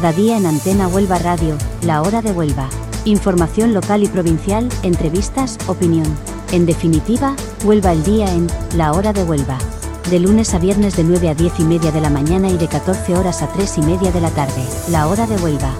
[0.00, 2.70] Cada día en Antena Huelva Radio, La Hora de Huelva.
[3.04, 6.06] Información local y provincial, entrevistas, opinión.
[6.52, 8.46] En definitiva, Huelva el día en
[8.78, 9.58] La Hora de Huelva.
[10.08, 12.66] De lunes a viernes de 9 a 10 y media de la mañana y de
[12.66, 14.64] 14 horas a 3 y media de la tarde.
[14.88, 15.70] La Hora de Huelva.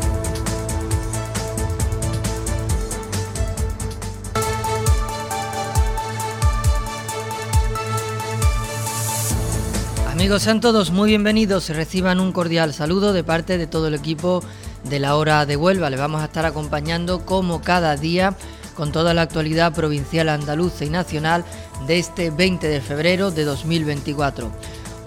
[10.30, 14.44] Amigos, sean todos muy bienvenidos reciban un cordial saludo de parte de todo el equipo
[14.84, 15.90] de la hora de Huelva.
[15.90, 18.36] Les vamos a estar acompañando como cada día
[18.76, 21.44] con toda la actualidad provincial andaluza y nacional
[21.88, 24.52] de este 20 de febrero de 2024.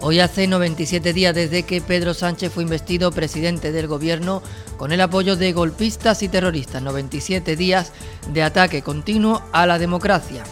[0.02, 4.44] Hoy hace 97 días desde que Pedro Sánchez fue investido presidente del gobierno
[4.76, 6.82] con el apoyo de golpistas y terroristas.
[6.82, 7.94] 97 días
[8.34, 10.44] de ataque continuo a la democracia.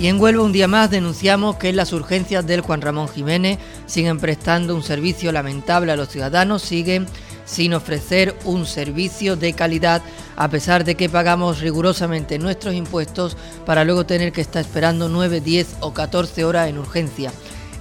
[0.00, 4.18] Y en Huelva un día más denunciamos que las urgencias del Juan Ramón Jiménez siguen
[4.18, 7.06] prestando un servicio lamentable a los ciudadanos, siguen
[7.44, 10.00] sin ofrecer un servicio de calidad
[10.36, 15.42] a pesar de que pagamos rigurosamente nuestros impuestos para luego tener que estar esperando 9,
[15.42, 17.30] 10 o 14 horas en urgencia.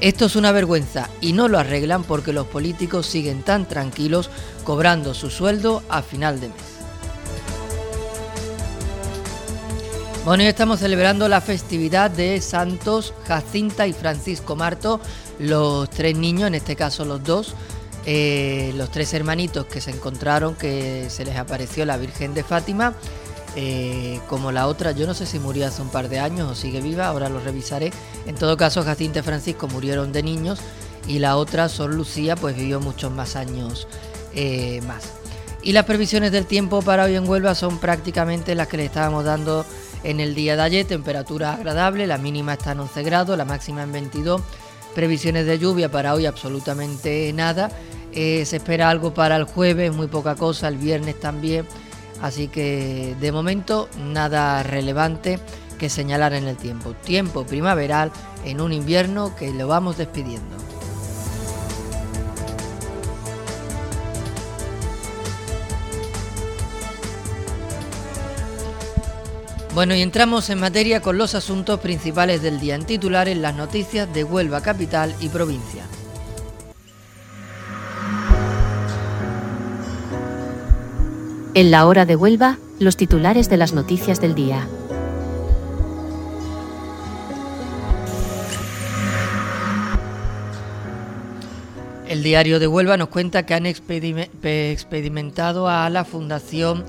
[0.01, 4.29] Esto es una vergüenza y no lo arreglan porque los políticos siguen tan tranquilos
[4.65, 6.78] cobrando su sueldo a final de mes.
[10.29, 15.01] Bueno, hoy estamos celebrando la festividad de Santos Jacinta y Francisco Marto,
[15.39, 17.55] los tres niños, en este caso los dos,
[18.05, 22.93] eh, los tres hermanitos que se encontraron, que se les apareció la Virgen de Fátima,
[23.55, 26.53] eh, como la otra, yo no sé si murió hace un par de años o
[26.53, 27.91] sigue viva, ahora lo revisaré.
[28.27, 30.59] En todo caso, Jacinta y Francisco murieron de niños
[31.07, 33.87] y la otra, Sor Lucía, pues vivió muchos más años
[34.35, 35.05] eh, más.
[35.63, 39.25] Y las previsiones del tiempo para hoy en Huelva son prácticamente las que le estábamos
[39.25, 39.65] dando
[40.03, 43.83] en el día de ayer, temperatura agradable, la mínima está en 11 grados, la máxima
[43.83, 44.41] en 22.
[44.95, 47.69] Previsiones de lluvia para hoy absolutamente nada.
[48.11, 51.65] Eh, se espera algo para el jueves, muy poca cosa, el viernes también.
[52.21, 55.39] Así que de momento nada relevante
[55.77, 56.93] que señalar en el tiempo.
[56.93, 58.11] Tiempo primaveral
[58.45, 60.57] en un invierno que lo vamos despidiendo.
[69.75, 74.11] Bueno, y entramos en materia con los asuntos principales del día en titulares, las noticias
[74.11, 75.83] de Huelva capital y provincia.
[81.53, 84.67] En la hora de Huelva, los titulares de las noticias del día.
[92.07, 96.83] El diario de Huelva nos cuenta que han experimentado a la Fundación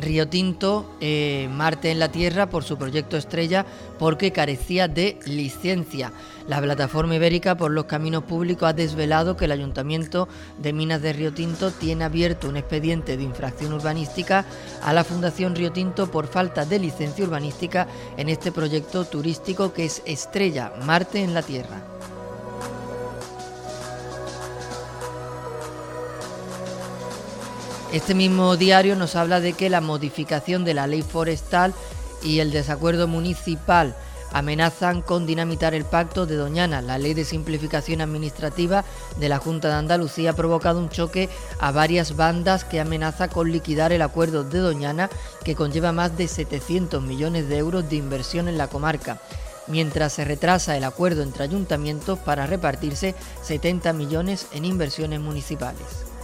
[0.00, 3.66] Río Tinto, eh, Marte en la Tierra, por su proyecto estrella,
[3.98, 6.12] porque carecía de licencia.
[6.48, 11.12] La plataforma ibérica por los caminos públicos ha desvelado que el Ayuntamiento de Minas de
[11.12, 14.44] Río Tinto tiene abierto un expediente de infracción urbanística
[14.82, 19.86] a la Fundación Río Tinto por falta de licencia urbanística en este proyecto turístico que
[19.86, 21.95] es Estrella, Marte en la Tierra.
[27.92, 31.72] Este mismo diario nos habla de que la modificación de la ley forestal
[32.22, 33.96] y el desacuerdo municipal
[34.32, 36.82] amenazan con dinamitar el pacto de Doñana.
[36.82, 38.84] La ley de simplificación administrativa
[39.18, 41.28] de la Junta de Andalucía ha provocado un choque
[41.60, 45.08] a varias bandas que amenaza con liquidar el acuerdo de Doñana
[45.44, 49.20] que conlleva más de 700 millones de euros de inversión en la comarca
[49.68, 56.15] mientras se retrasa el acuerdo entre ayuntamientos para repartirse 70 millones en inversiones municipales.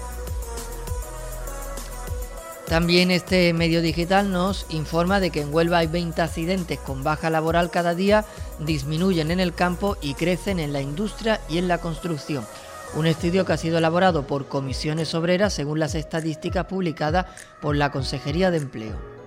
[2.66, 7.28] También este medio digital nos informa de que en Huelva hay 20 accidentes con baja
[7.28, 8.24] laboral cada día,
[8.60, 12.46] disminuyen en el campo y crecen en la industria y en la construcción.
[12.94, 17.26] Un estudio que ha sido elaborado por comisiones obreras según las estadísticas publicadas
[17.60, 19.22] por la Consejería de Empleo.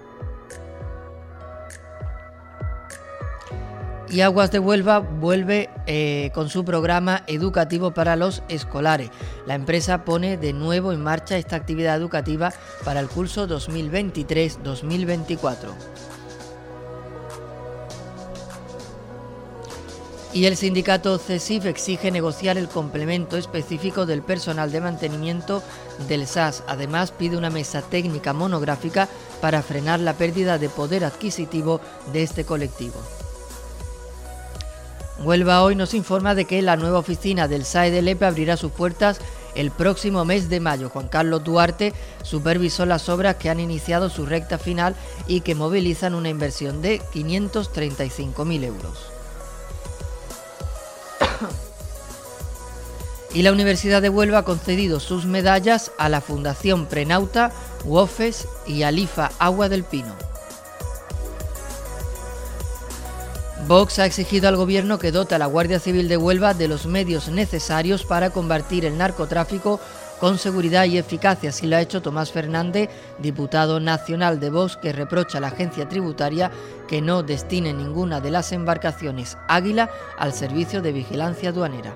[4.10, 9.10] Y Aguas de Huelva vuelve eh, con su programa educativo para los escolares.
[9.46, 12.54] La empresa pone de nuevo en marcha esta actividad educativa
[12.84, 15.56] para el curso 2023-2024.
[20.34, 25.64] Y el sindicato CESIF exige negociar el complemento específico del personal de mantenimiento
[26.10, 26.62] del SAS.
[26.68, 29.08] Además, pide una mesa técnica monográfica
[29.40, 31.80] para frenar la pérdida de poder adquisitivo
[32.12, 33.00] de este colectivo.
[35.20, 38.72] Huelva hoy nos informa de que la nueva oficina del SAE de Lepe abrirá sus
[38.72, 39.20] puertas
[39.56, 40.90] el próximo mes de mayo.
[40.90, 44.96] Juan Carlos Duarte supervisó las obras que han iniciado su recta final
[45.28, 49.12] y que movilizan una inversión de 535.000 euros.
[53.34, 57.52] Y la Universidad de Huelva ha concedido sus medallas a la Fundación Prenauta,
[57.84, 60.16] UOFES y Alifa Agua del Pino.
[63.68, 66.86] Vox ha exigido al gobierno que dote a la Guardia Civil de Huelva de los
[66.86, 69.80] medios necesarios para combatir el narcotráfico
[70.20, 74.94] con seguridad y eficacia, así lo ha hecho Tomás Fernández, diputado nacional de Vox, que
[74.94, 76.52] reprocha a la agencia tributaria
[76.88, 79.90] que no destine ninguna de las embarcaciones Águila
[80.20, 81.96] al servicio de vigilancia aduanera.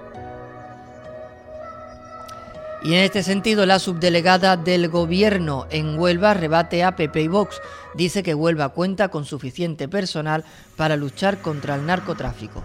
[2.82, 7.62] Y en este sentido, la subdelegada del Gobierno en Huelva rebate a PP y Vox.
[7.94, 10.46] Dice que Huelva cuenta con suficiente personal
[10.78, 12.64] para luchar contra el narcotráfico.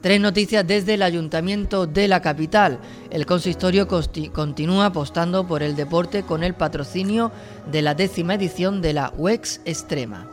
[0.00, 2.78] Tres noticias desde el Ayuntamiento de la capital.
[3.10, 3.88] El consistorio
[4.32, 7.32] continúa apostando por el deporte con el patrocinio
[7.70, 10.28] de la décima edición de la UEX Extrema.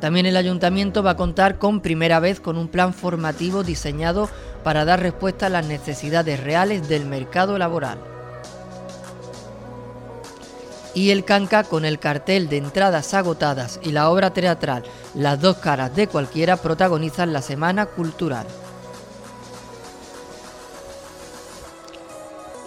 [0.00, 4.28] También el ayuntamiento va a contar con primera vez con un plan formativo diseñado
[4.62, 7.98] para dar respuesta a las necesidades reales del mercado laboral.
[10.94, 14.82] Y el Canca con el cartel de entradas agotadas y la obra teatral
[15.14, 18.46] Las dos caras de cualquiera protagonizan la Semana Cultural.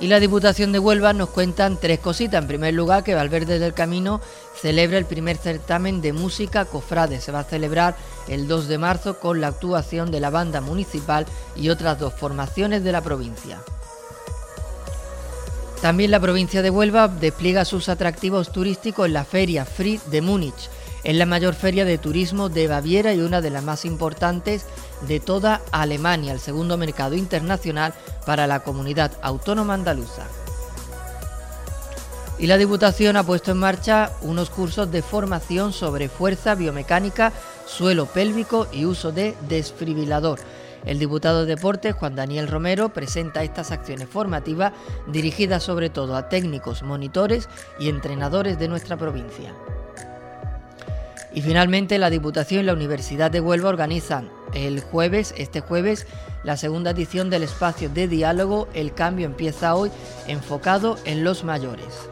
[0.01, 2.41] Y la Diputación de Huelva nos cuentan tres cositas.
[2.41, 4.21] En primer lugar, que Valverde del Camino
[4.55, 7.19] celebra el primer certamen de música cofrade.
[7.19, 7.97] Se va a celebrar
[8.29, 11.25] el 2 de marzo con la actuación de la banda municipal
[11.57, 13.61] y otras dos formaciones de la provincia.
[15.81, 20.69] También la provincia de Huelva despliega sus atractivos turísticos en la Feria Free de Múnich.
[21.03, 24.65] Es la mayor feria de turismo de Baviera y una de las más importantes
[25.07, 27.93] de toda Alemania, el segundo mercado internacional
[28.25, 30.23] para la comunidad autónoma andaluza.
[32.37, 37.33] Y la Diputación ha puesto en marcha unos cursos de formación sobre fuerza biomecánica,
[37.65, 40.39] suelo pélvico y uso de desfibrilador.
[40.85, 44.71] El diputado de Deportes, Juan Daniel Romero, presenta estas acciones formativas
[45.07, 49.53] dirigidas sobre todo a técnicos, monitores y entrenadores de nuestra provincia.
[51.33, 56.07] Y finalmente la Diputación y la Universidad de Huelva organizan el jueves, este jueves,
[56.43, 59.91] la segunda edición del espacio de diálogo El cambio empieza hoy,
[60.27, 62.09] enfocado en los mayores.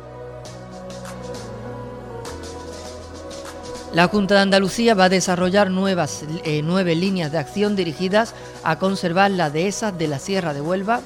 [3.94, 8.78] La Junta de Andalucía va a desarrollar nuevas, eh, nueve líneas de acción dirigidas a
[8.80, 11.02] conservar la dehesas de la Sierra de Huelva.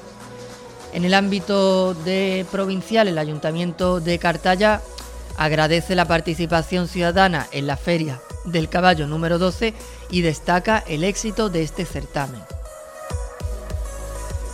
[0.92, 4.82] En el ámbito de provincial, el Ayuntamiento de Cartaya
[5.38, 9.74] agradece la participación ciudadana en la Feria del Caballo número 12
[10.10, 12.42] y destaca el éxito de este certamen.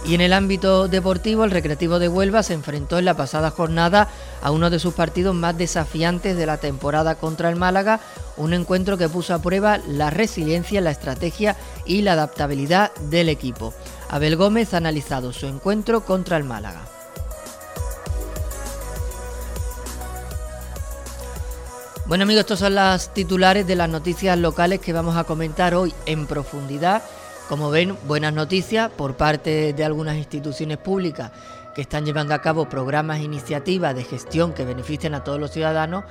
[0.07, 4.09] Y en el ámbito deportivo, el Recreativo de Huelva se enfrentó en la pasada jornada
[4.41, 8.01] a uno de sus partidos más desafiantes de la temporada contra el Málaga,
[8.37, 13.75] un encuentro que puso a prueba la resiliencia, la estrategia y la adaptabilidad del equipo.
[14.09, 16.98] Abel Gómez ha analizado su encuentro contra el Málaga.
[22.09, 25.93] Bueno amigos, estos son las titulares de las noticias locales que vamos a comentar hoy
[26.07, 27.03] en profundidad.
[27.51, 31.31] Como ven, buenas noticias por parte de algunas instituciones públicas
[31.75, 35.51] que están llevando a cabo programas e iniciativas de gestión que beneficien a todos los
[35.51, 36.05] ciudadanos.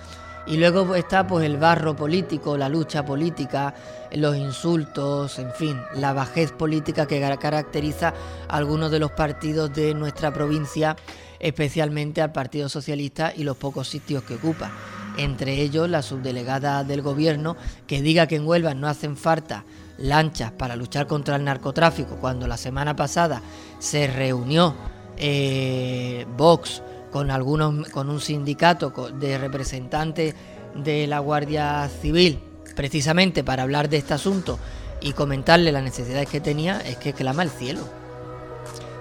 [0.45, 3.73] Y luego está pues el barro político, la lucha política,
[4.11, 8.13] los insultos, en fin, la bajez política que caracteriza
[8.47, 10.95] a algunos de los partidos de nuestra provincia,
[11.39, 14.71] especialmente al Partido Socialista y los pocos sitios que ocupa
[15.17, 19.65] entre ellos la subdelegada del gobierno, que diga que en Huelva no hacen falta
[19.97, 23.41] lanchas para luchar contra el narcotráfico, cuando la semana pasada
[23.79, 24.75] se reunió
[25.17, 26.81] eh, Vox
[27.11, 30.35] con algunos, con un sindicato de representantes
[30.75, 32.39] de la Guardia Civil,
[32.75, 34.59] precisamente para hablar de este asunto
[35.01, 37.81] y comentarle las necesidades que tenía, es que clama el cielo.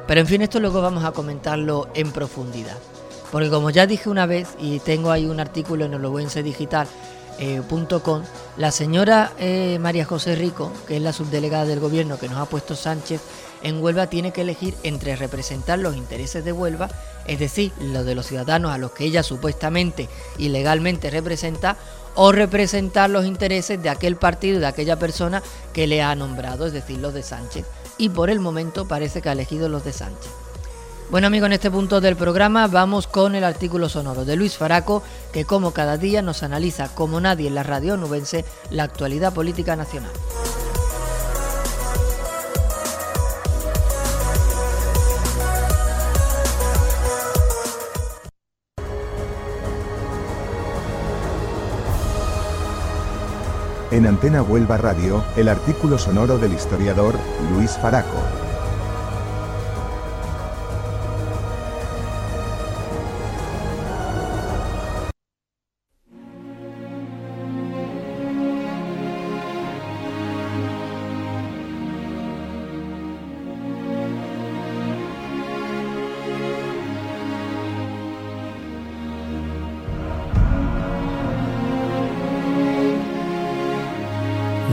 [0.06, 2.78] Pero en fin, esto luego vamos a comentarlo en profundidad.
[3.30, 8.23] Porque como ya dije una vez, y tengo ahí un artículo en olobuensedigital.com,
[8.56, 12.47] la señora eh, María José Rico, que es la subdelegada del gobierno que nos ha
[12.47, 13.21] puesto Sánchez
[13.62, 16.88] en Huelva, tiene que elegir entre representar los intereses de Huelva,
[17.26, 21.76] es decir, los de los ciudadanos a los que ella supuestamente y legalmente representa,
[22.14, 25.42] o representar los intereses de aquel partido, de aquella persona
[25.75, 27.66] que le ha nombrado, es decir, los de Sánchez.
[27.99, 30.46] Y por el momento parece que ha elegido los de Sánchez.
[31.09, 35.05] Bueno amigos, en este punto del programa vamos con el artículo sonoro de Luis Faraco,
[35.33, 39.77] que como cada día nos analiza como nadie en la radio nubense la actualidad política
[39.77, 40.11] nacional.
[53.93, 57.15] En Antena Huelva Radio, el artículo sonoro del historiador
[57.55, 58.46] Luis Faraco.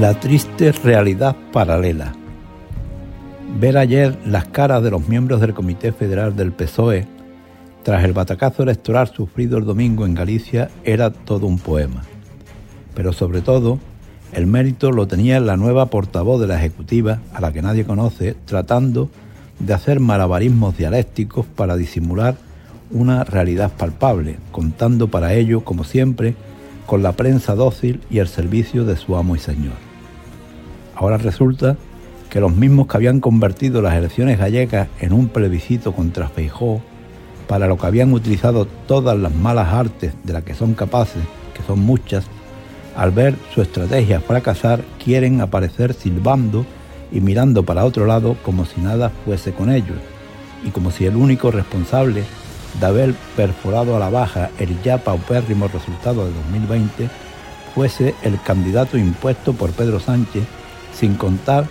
[0.03, 2.11] La triste realidad paralela.
[3.57, 7.07] Ver ayer las caras de los miembros del Comité Federal del PSOE
[7.83, 12.03] tras el batacazo electoral sufrido el domingo en Galicia era todo un poema.
[12.93, 13.79] Pero sobre todo,
[14.33, 18.35] el mérito lo tenía la nueva portavoz de la Ejecutiva, a la que nadie conoce,
[18.43, 19.09] tratando
[19.59, 22.35] de hacer malabarismos dialécticos para disimular
[22.91, 26.35] una realidad palpable, contando para ello, como siempre,
[26.87, 29.92] con la prensa dócil y el servicio de su amo y señor.
[31.03, 31.75] Ahora resulta
[32.29, 36.81] que los mismos que habían convertido las elecciones gallegas en un plebiscito contra Feijó,
[37.45, 41.21] para lo que habían utilizado todas las malas artes de las que son capaces,
[41.53, 42.23] que son muchas,
[42.95, 46.65] al ver su estrategia fracasar, quieren aparecer silbando
[47.11, 49.97] y mirando para otro lado como si nada fuese con ellos,
[50.65, 52.23] y como si el único responsable
[52.79, 57.09] de haber perforado a la baja el ya paupérrimo resultado de 2020
[57.75, 60.43] fuese el candidato impuesto por Pedro Sánchez
[60.93, 61.65] sin contar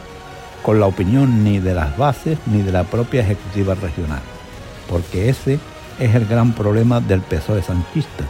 [0.63, 4.23] con la opinión ni de las bases ni de la propia ejecutiva regional,
[4.89, 5.59] porque ese
[5.99, 8.25] es el gran problema del PSOE sanchista,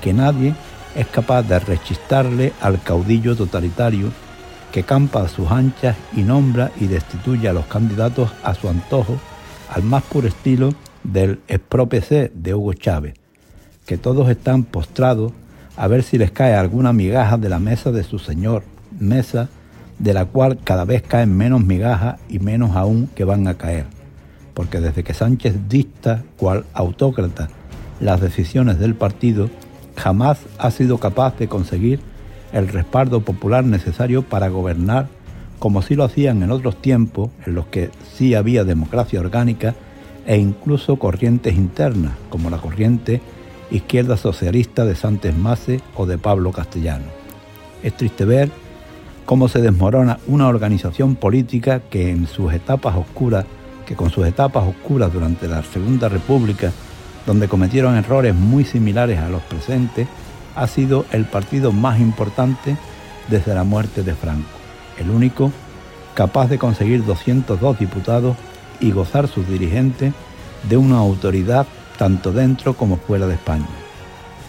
[0.00, 0.54] que nadie
[0.94, 4.10] es capaz de rechistarle al caudillo totalitario
[4.72, 9.18] que campa a sus anchas y nombra y destituye a los candidatos a su antojo,
[9.68, 13.14] al más puro estilo del expropc de Hugo Chávez,
[13.86, 15.32] que todos están postrados
[15.76, 18.62] a ver si les cae alguna migaja de la mesa de su señor,
[18.98, 19.48] mesa
[20.00, 23.84] de la cual cada vez caen menos migajas y menos aún que van a caer,
[24.54, 27.48] porque desde que Sánchez dicta, cual autócrata,
[28.00, 29.50] las decisiones del partido,
[29.96, 32.00] jamás ha sido capaz de conseguir
[32.52, 35.06] el respaldo popular necesario para gobernar
[35.58, 39.74] como si lo hacían en otros tiempos en los que sí había democracia orgánica
[40.26, 43.20] e incluso corrientes internas, como la corriente
[43.70, 47.04] izquierda socialista de Santos Mase o de Pablo Castellano.
[47.82, 48.50] Es triste ver
[49.30, 53.44] cómo se desmorona una organización política que en sus etapas oscuras,
[53.86, 56.72] que con sus etapas oscuras durante la Segunda República,
[57.26, 60.08] donde cometieron errores muy similares a los presentes,
[60.56, 62.76] ha sido el partido más importante
[63.28, 64.48] desde la muerte de Franco,
[64.98, 65.52] el único
[66.14, 68.36] capaz de conseguir 202 diputados
[68.80, 70.12] y gozar sus dirigentes
[70.68, 71.68] de una autoridad
[71.98, 73.68] tanto dentro como fuera de España.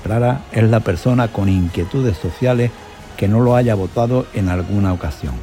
[0.04, 2.72] Rara es la persona con inquietudes sociales
[3.18, 5.36] que no lo haya votado en alguna ocasión.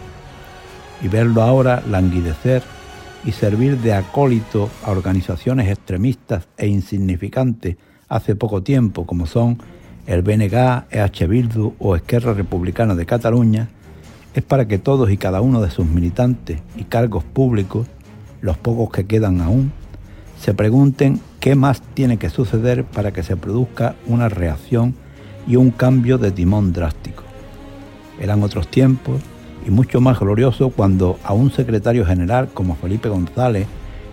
[1.03, 2.63] Y verlo ahora languidecer
[3.25, 7.77] y servir de acólito a organizaciones extremistas e insignificantes
[8.09, 9.59] hace poco tiempo, como son
[10.07, 13.69] el BNG, EH Bildu o Esquerra Republicana de Cataluña,
[14.35, 17.87] es para que todos y cada uno de sus militantes y cargos públicos,
[18.41, 19.73] los pocos que quedan aún,
[20.41, 24.95] se pregunten qué más tiene que suceder para que se produzca una reacción
[25.47, 27.28] y un cambio de timón drástico.
[28.21, 29.21] Eran otros tiempos
[29.67, 33.67] y mucho más glorioso cuando a un secretario general como Felipe González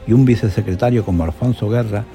[0.07, 2.05] y un vicesecretario como Alfonso Guerra,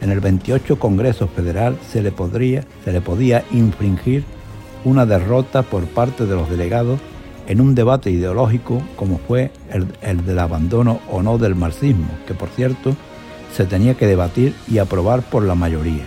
[0.00, 4.24] en el 28 Congreso Federal se le, podría, se le podía infringir
[4.84, 7.00] una derrota por parte de los delegados
[7.46, 12.34] en un debate ideológico como fue el, el, del abandono o no del marxismo, que
[12.34, 12.94] por cierto
[13.54, 16.04] se tenía que debatir y aprobar por la mayoría.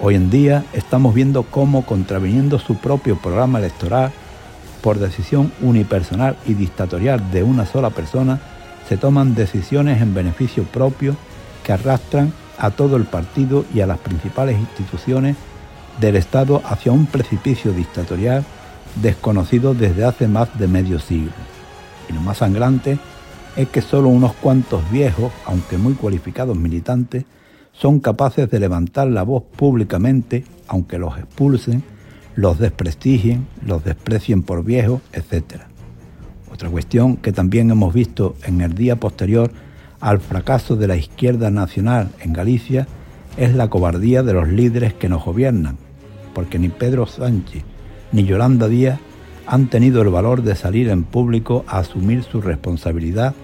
[0.00, 4.12] Hoy en día estamos viendo cómo, contraviniendo su propio programa electoral,
[4.84, 8.38] por decisión unipersonal y dictatorial de una sola persona,
[8.86, 11.16] se toman decisiones en beneficio propio
[11.64, 15.36] que arrastran a todo el partido y a las principales instituciones
[16.02, 18.44] del Estado hacia un precipicio dictatorial
[19.00, 21.32] desconocido desde hace más de medio siglo.
[22.10, 22.98] Y lo más sangrante
[23.56, 27.24] es que solo unos cuantos viejos, aunque muy cualificados militantes,
[27.72, 31.82] son capaces de levantar la voz públicamente, aunque los expulsen,
[32.36, 35.62] los desprestigien, los desprecien por viejos, etc.
[36.52, 39.50] Otra cuestión que también hemos visto en el día posterior
[40.00, 42.86] al fracaso de la izquierda nacional en Galicia
[43.36, 45.76] es la cobardía de los líderes que nos gobiernan,
[46.34, 47.62] porque ni Pedro Sánchez
[48.12, 49.00] ni Yolanda Díaz
[49.46, 53.34] han tenido el valor de salir en público a asumir su responsabilidad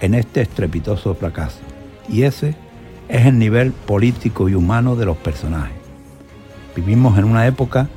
[0.00, 1.60] en este estrepitoso fracaso.
[2.08, 2.54] Y ese
[3.08, 5.76] es el nivel político y humano de los personajes.
[6.76, 7.88] Vivimos en una época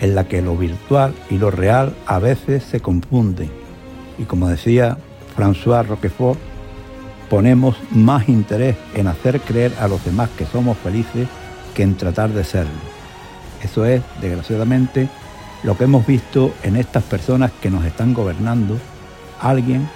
[0.00, 3.50] en la que lo virtual y lo real a veces se confunden.
[4.18, 4.98] Y como decía
[5.36, 6.38] François Roquefort,
[7.28, 11.28] ponemos más interés en hacer creer a los demás que somos felices
[11.74, 12.72] que en tratar de serlo.
[13.62, 15.08] Eso es, desgraciadamente,
[15.62, 18.78] lo que hemos visto en estas personas que nos están gobernando,
[19.40, 19.88] alguien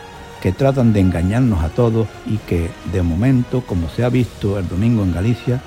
[0.43, 4.69] que tratan de engañarnos a todos y que de momento, como se ha visto el
[4.69, 5.63] domingo en Galicia,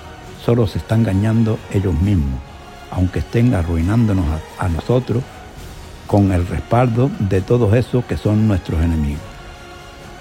[0.46, 2.40] solo se están engañando ellos mismos,
[2.92, 4.26] aunque estén arruinándonos
[4.58, 5.24] a, nosotros
[6.08, 9.22] con el respaldo de todos esos que son nuestros enemigos.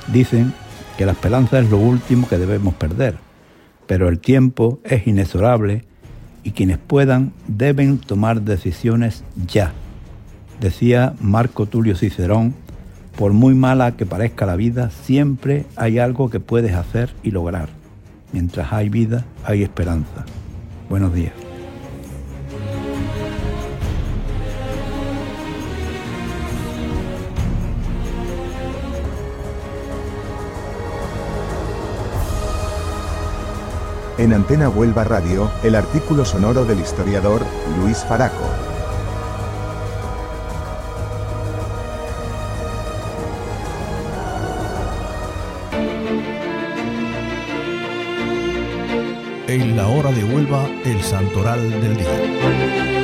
[0.09, 0.53] Dicen
[0.97, 3.17] que la esperanza es lo último que debemos perder,
[3.87, 5.85] pero el tiempo es inexorable
[6.43, 9.73] y quienes puedan deben tomar decisiones ya.
[10.61, 12.55] Decía Marco Tulio Cicerón
[13.17, 17.69] por muy mala que parezca la vida, siempre hay algo que puedes hacer y lograr.
[18.33, 20.25] Mientras hay vida, hay esperanza.
[20.91, 21.46] Buenos días.
[34.27, 37.43] En Antena Huelva Radio, el artículo sonoro del historiador
[37.79, 38.35] Luis Faraco.
[49.47, 52.96] En la hora de Huelva, el santoral del día.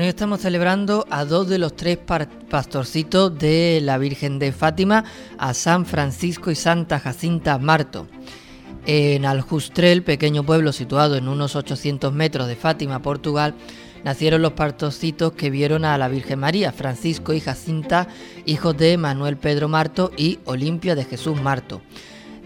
[0.00, 5.04] Hoy estamos celebrando a dos de los tres pastorcitos de la Virgen de Fátima,
[5.36, 8.06] a San Francisco y Santa Jacinta Marto.
[8.86, 13.54] En Aljustrel, pequeño pueblo situado en unos 800 metros de Fátima, Portugal,
[14.02, 18.08] nacieron los pastorcitos que vieron a la Virgen María, Francisco y Jacinta,
[18.46, 21.82] hijos de Manuel Pedro Marto y Olimpia de Jesús Marto.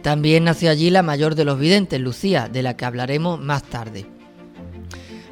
[0.02, 4.06] También nació allí la mayor de los videntes, Lucía, de la que hablaremos más tarde.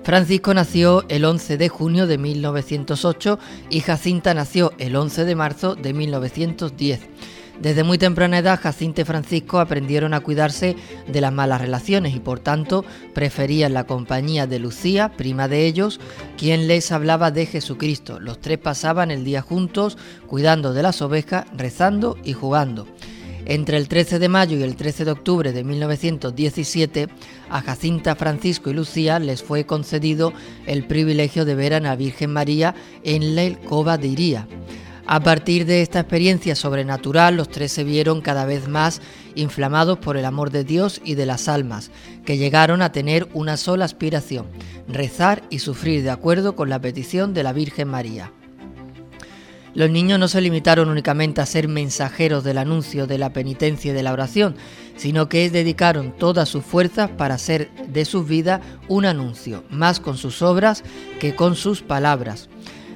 [0.04, 3.38] Francisco nació el 11 de junio de 1908
[3.70, 7.00] y Jacinta nació el 11 de marzo de 1910.
[7.60, 10.74] Desde muy temprana edad, Jacinta y Francisco aprendieron a cuidarse
[11.06, 12.84] de las malas relaciones y por tanto
[13.14, 16.00] preferían la compañía de Lucía, prima de ellos,
[16.36, 18.18] quien les hablaba de Jesucristo.
[18.18, 22.88] Los tres pasaban el día juntos, cuidando de las ovejas, rezando y jugando.
[23.44, 27.08] Entre el 13 de mayo y el 13 de octubre de 1917,
[27.50, 30.32] a Jacinta, Francisco y Lucía les fue concedido
[30.66, 34.46] el privilegio de ver a la Virgen María en la Cova de Iría.
[35.06, 39.02] A partir de esta experiencia sobrenatural, los tres se vieron cada vez más
[39.34, 41.90] inflamados por el amor de Dios y de las almas,
[42.24, 44.46] que llegaron a tener una sola aspiración,
[44.86, 48.32] rezar y sufrir de acuerdo con la petición de la Virgen María.
[49.74, 53.94] Los niños no se limitaron únicamente a ser mensajeros del anuncio de la penitencia y
[53.94, 54.56] de la oración,
[54.96, 60.18] sino que dedicaron todas sus fuerzas para hacer de sus vidas un anuncio, más con
[60.18, 60.84] sus obras
[61.20, 62.50] que con sus palabras.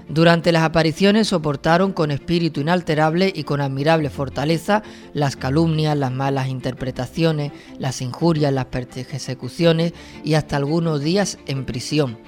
[0.08, 4.82] Durante las apariciones soportaron con espíritu inalterable y con admirable fortaleza
[5.14, 12.18] las calumnias, las malas interpretaciones, las injurias, las persecuciones y hasta algunos días en prisión.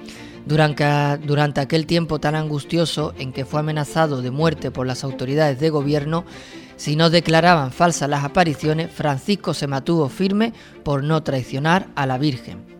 [0.45, 0.85] Durante,
[1.25, 5.69] durante, aquel tiempo tan angustioso en que fue amenazado de muerte por las autoridades de
[5.69, 6.25] gobierno,
[6.75, 12.17] si no declaraban falsas las apariciones, Francisco se mantuvo firme por no traicionar a la
[12.17, 12.79] Virgen.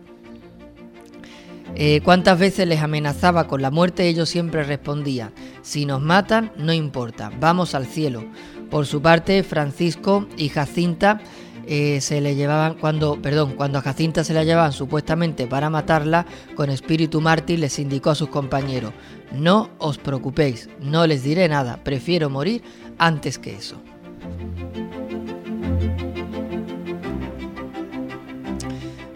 [1.76, 4.08] Eh, ¿Cuántas veces les amenazaba con la muerte?
[4.08, 8.24] Ellos siempre respondían, si nos matan, no importa, vamos al cielo.
[8.70, 11.20] Por su parte, Francisco y Jacinta
[11.66, 16.26] eh, se le llevaban, cuando, perdón, cuando a Jacinta se la llevaban supuestamente para matarla,
[16.54, 18.92] con espíritu mártir les indicó a sus compañeros,
[19.32, 22.62] no os preocupéis, no les diré nada, prefiero morir
[22.98, 23.76] antes que eso.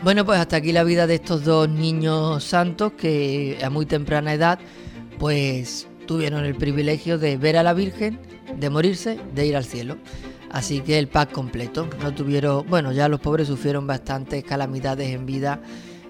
[0.02, 4.34] Bueno, pues hasta aquí la vida de estos dos niños santos que a muy temprana
[4.34, 4.58] edad
[5.18, 8.18] pues tuvieron el privilegio de ver a la Virgen,
[8.54, 9.96] de morirse, de ir al cielo.
[10.54, 11.88] Así que el pack completo.
[12.00, 15.60] No tuvieron, bueno, ya los pobres sufrieron bastantes calamidades en vida,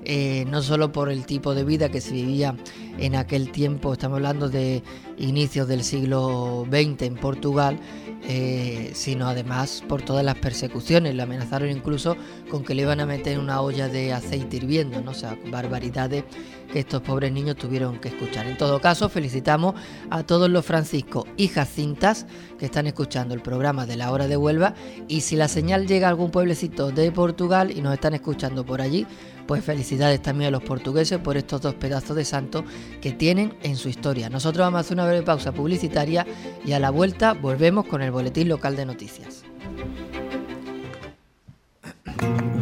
[0.04, 2.56] eh, no solo por el tipo de vida que se vivía
[2.98, 4.82] en aquel tiempo, estamos hablando de
[5.18, 7.78] inicios del siglo XX en Portugal,
[8.26, 11.14] eh, sino además por todas las persecuciones.
[11.14, 12.16] Le amenazaron incluso
[12.50, 15.10] con que le iban a meter una olla de aceite hirviendo, ¿no?
[15.10, 16.24] o sea, barbaridades
[16.72, 18.46] que estos pobres niños tuvieron que escuchar.
[18.46, 19.74] En todo caso, felicitamos
[20.10, 22.26] a todos los franciscos y jacintas
[22.58, 24.74] que están escuchando el programa de la hora de Huelva
[25.06, 28.80] y si la señal llega a algún pueblecito de Portugal y nos están escuchando por
[28.80, 29.06] allí,
[29.46, 32.64] pues felicidades también a los portugueses por estos dos pedazos de santos
[33.00, 34.28] que tienen en su historia.
[34.28, 36.26] Nosotros vamos a hacer una breve pausa publicitaria
[36.64, 39.44] y a la vuelta volvemos con el boletín local de noticias.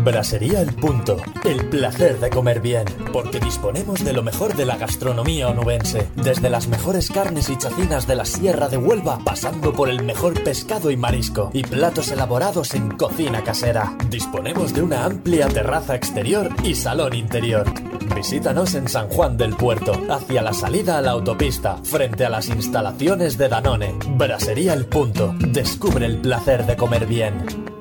[0.05, 4.77] Brasería El Punto, el placer de comer bien, porque disponemos de lo mejor de la
[4.77, 9.89] gastronomía onubense, desde las mejores carnes y chacinas de la Sierra de Huelva, pasando por
[9.89, 13.97] el mejor pescado y marisco, y platos elaborados en cocina casera.
[14.11, 17.73] Disponemos de una amplia terraza exterior y salón interior.
[18.15, 22.49] Visítanos en San Juan del Puerto, hacia la salida a la autopista, frente a las
[22.49, 23.95] instalaciones de Danone.
[24.17, 27.72] Brasería El Punto, descubre el placer de comer bien.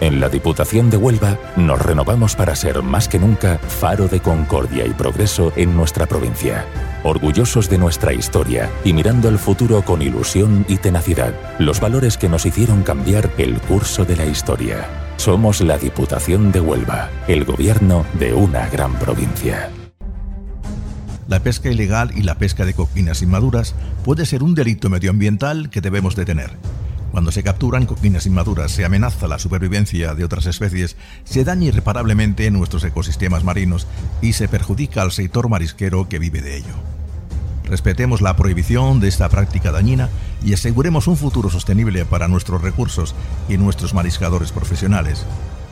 [0.00, 4.86] En la Diputación de Huelva nos renovamos para ser más que nunca faro de concordia
[4.86, 6.64] y progreso en nuestra provincia.
[7.04, 12.30] Orgullosos de nuestra historia y mirando al futuro con ilusión y tenacidad, los valores que
[12.30, 14.88] nos hicieron cambiar el curso de la historia.
[15.18, 19.68] Somos la Diputación de Huelva, el gobierno de una gran provincia.
[21.28, 25.82] La pesca ilegal y la pesca de coquinas inmaduras puede ser un delito medioambiental que
[25.82, 26.56] debemos detener.
[27.10, 32.50] Cuando se capturan coquinas inmaduras, se amenaza la supervivencia de otras especies, se daña irreparablemente
[32.50, 33.86] nuestros ecosistemas marinos
[34.22, 36.74] y se perjudica al sector marisquero que vive de ello.
[37.64, 40.08] Respetemos la prohibición de esta práctica dañina
[40.44, 43.14] y aseguremos un futuro sostenible para nuestros recursos
[43.48, 45.24] y nuestros mariscadores profesionales.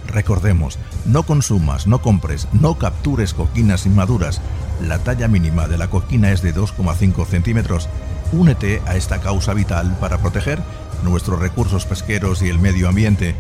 [0.09, 4.41] Recordemos, no consumas, no compres, no captures coquinas inmaduras.
[4.81, 7.89] La talla mínima de la coquina es de 2,5 centímetros.
[8.33, 10.61] Únete a esta causa vital para proteger
[11.03, 13.35] nuestros recursos pesqueros y el medio ambiente.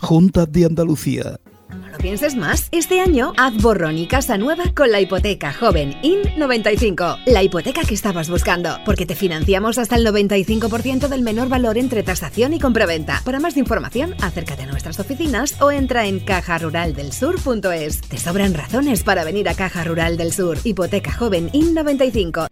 [0.00, 1.40] Junta de Andalucía.
[1.68, 2.68] No lo pienses más.
[2.70, 7.24] Este año haz borrón y casa nueva con la hipoteca joven IN95.
[7.26, 8.78] La hipoteca que estabas buscando.
[8.84, 13.20] Porque te financiamos hasta el 95% del menor valor entre tasación y compraventa.
[13.24, 18.00] Para más información, acércate a nuestras oficinas o entra en cajaruraldelsur.es.
[18.02, 20.58] Te sobran razones para venir a Caja Rural del Sur.
[20.62, 22.46] Hipoteca joven IN95.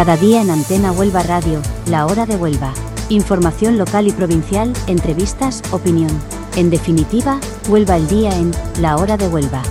[0.00, 2.72] Cada día en Antena Huelva Radio, La Hora de Huelva.
[3.10, 6.08] Información local y provincial, entrevistas, opinión.
[6.56, 9.62] En definitiva, Huelva el día en La Hora de Huelva.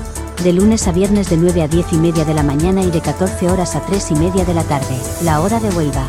[0.44, 3.02] De lunes a viernes de 9 a 10 y media de la mañana y de
[3.02, 4.96] 14 horas a 3 y media de la tarde.
[5.24, 6.06] La Hora de Huelva.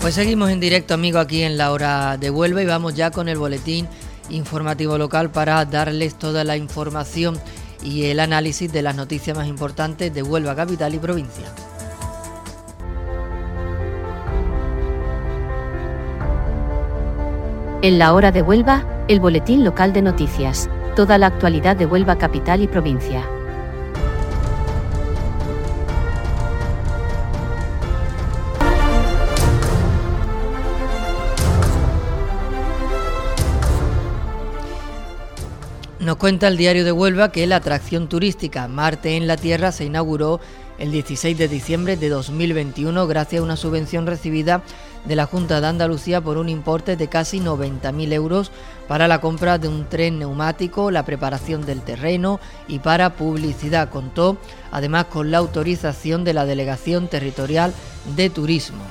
[0.00, 3.28] Pues seguimos en directo, amigo, aquí en la hora de Huelva y vamos ya con
[3.28, 3.86] el boletín
[4.30, 7.38] informativo local para darles toda la información
[7.82, 11.44] y el análisis de las noticias más importantes de Huelva capital y provincia.
[17.82, 20.68] En la hora de Huelva, el boletín local de noticias.
[20.96, 23.28] Toda la actualidad de Huelva capital y provincia.
[36.16, 39.84] Nos cuenta el diario de Huelva que la atracción turística Marte en la Tierra se
[39.84, 40.40] inauguró
[40.78, 44.62] el 16 de diciembre de 2021 gracias a una subvención recibida
[45.04, 48.50] de la Junta de Andalucía por un importe de casi 90.000 euros
[48.88, 53.90] para la compra de un tren neumático, la preparación del terreno y para publicidad.
[53.90, 54.38] Contó
[54.72, 57.74] además con la autorización de la Delegación Territorial
[58.16, 58.84] de Turismo.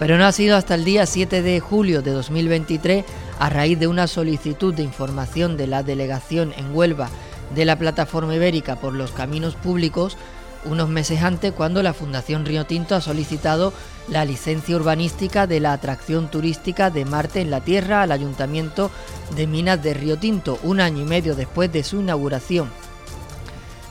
[0.00, 3.04] Pero no ha sido hasta el día 7 de julio de 2023
[3.38, 7.08] a raíz de una solicitud de información de la delegación en Huelva
[7.54, 10.16] de la plataforma ibérica por los caminos públicos,
[10.64, 13.72] unos meses antes cuando la Fundación Río Tinto ha solicitado
[14.08, 18.90] la licencia urbanística de la atracción turística de Marte en la Tierra al Ayuntamiento
[19.36, 22.70] de Minas de Río Tinto, un año y medio después de su inauguración.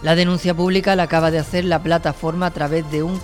[0.02, 3.20] La denuncia pública la acaba de hacer la plataforma a través de un,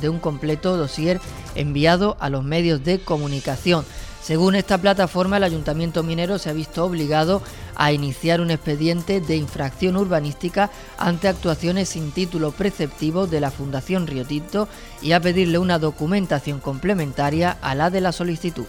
[0.00, 1.20] de un completo dossier
[1.54, 3.84] enviado a los medios de comunicación.
[4.22, 7.42] Según esta plataforma, el Ayuntamiento Minero se ha visto obligado
[7.74, 14.06] a iniciar un expediente de infracción urbanística ante actuaciones sin título preceptivo de la Fundación
[14.06, 14.68] Río Tinto
[15.00, 18.66] y a pedirle una documentación complementaria a la de la solicitud.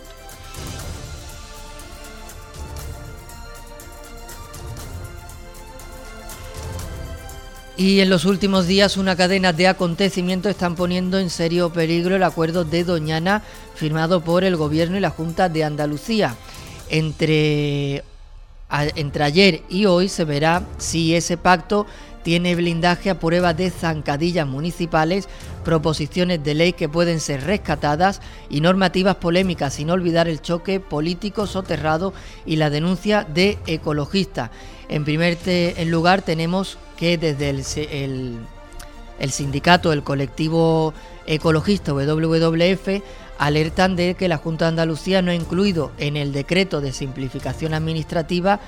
[7.75, 12.23] Y en los últimos días una cadena de acontecimientos están poniendo en serio peligro el
[12.23, 13.41] acuerdo de Doñana
[13.73, 16.35] firmado por el Gobierno y la Junta de Andalucía.
[16.89, 18.03] Entre,
[18.69, 21.87] entre ayer y hoy se verá si ese pacto
[22.21, 25.27] tiene blindaje a prueba de zancadillas municipales,
[25.65, 31.47] proposiciones de ley que pueden ser rescatadas y normativas polémicas, sin olvidar el choque político
[31.47, 32.13] soterrado
[32.45, 34.51] y la denuncia de ecologistas.
[34.89, 35.37] En primer
[35.87, 38.37] lugar tenemos que desde el,
[39.19, 40.93] el, sindicato, el colectivo
[41.25, 43.03] ecologista WWF,
[43.37, 47.73] alertan de que la Junta de Andalucía no ha incluido en el decreto de simplificación
[47.73, 48.61] administrativa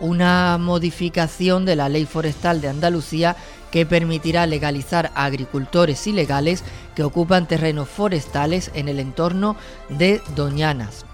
[0.00, 3.36] una modificación de la ley forestal de Andalucía
[3.70, 9.56] que permitirá legalizar a agricultores ilegales que ocupan terrenos forestales en el entorno
[9.88, 11.07] de Doñanas.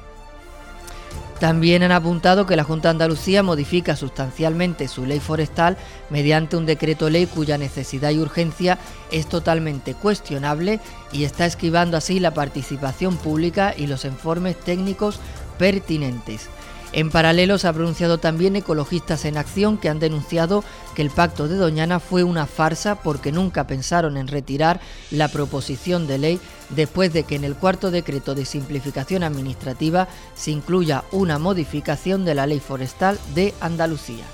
[1.44, 5.76] También han apuntado que la Junta de Andalucía modifica sustancialmente su ley forestal
[6.08, 8.78] mediante un decreto ley cuya necesidad y urgencia
[9.12, 10.80] es totalmente cuestionable
[11.12, 15.20] y está esquivando así la participación pública y los informes técnicos
[15.58, 16.48] pertinentes.
[16.96, 20.62] En paralelo se ha pronunciado también Ecologistas en Acción que han denunciado
[20.94, 24.78] que el pacto de Doñana fue una farsa porque nunca pensaron en retirar
[25.10, 30.52] la proposición de ley después de que en el cuarto decreto de simplificación administrativa se
[30.52, 34.24] incluya una modificación de la ley forestal de Andalucía.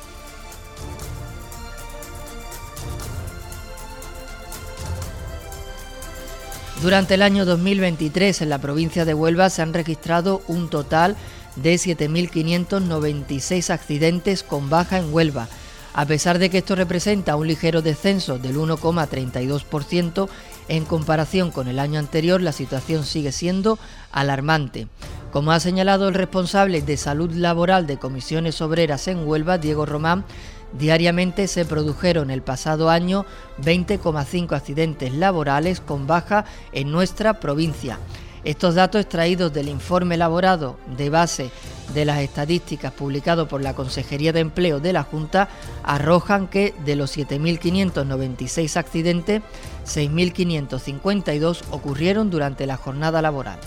[6.83, 11.40] Durante el año 2023 en la provincia de Huelva se han registrado un total de
[11.57, 15.49] 7.596 accidentes con baja en Huelva.
[15.93, 20.29] A pesar de que esto representa un ligero descenso del 1,32%,
[20.69, 23.79] en comparación con el año anterior la situación sigue siendo
[24.13, 24.87] alarmante.
[25.33, 30.25] Como ha señalado el responsable de salud laboral de comisiones obreras en Huelva, Diego Román,
[30.73, 33.27] diariamente se produjeron el pasado año
[33.63, 37.99] 20,5 accidentes laborales con baja en nuestra provincia.
[38.45, 41.51] Estos datos extraídos del informe elaborado de base
[41.93, 45.49] de las estadísticas publicado por la Consejería de Empleo de la Junta
[45.83, 49.43] arrojan que de los 7.596 accidentes,
[49.87, 53.59] 6.552 ocurrieron durante la jornada laboral.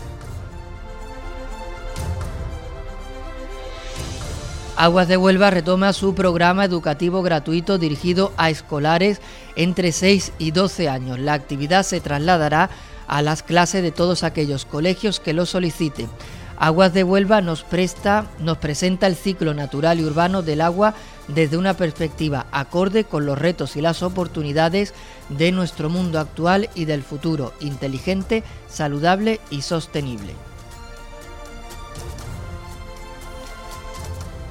[4.76, 9.22] Aguas de Huelva retoma su programa educativo gratuito dirigido a escolares
[9.56, 11.20] entre 6 y 12 años.
[11.20, 12.70] La actividad se trasladará a
[13.08, 16.10] las clases de todos aquellos colegios que lo soliciten.
[16.58, 20.94] Aguas de Huelva nos presta, nos presenta el ciclo natural y urbano del agua
[21.28, 24.94] desde una perspectiva acorde con los retos y las oportunidades
[25.30, 30.34] de nuestro mundo actual y del futuro, inteligente, saludable y sostenible.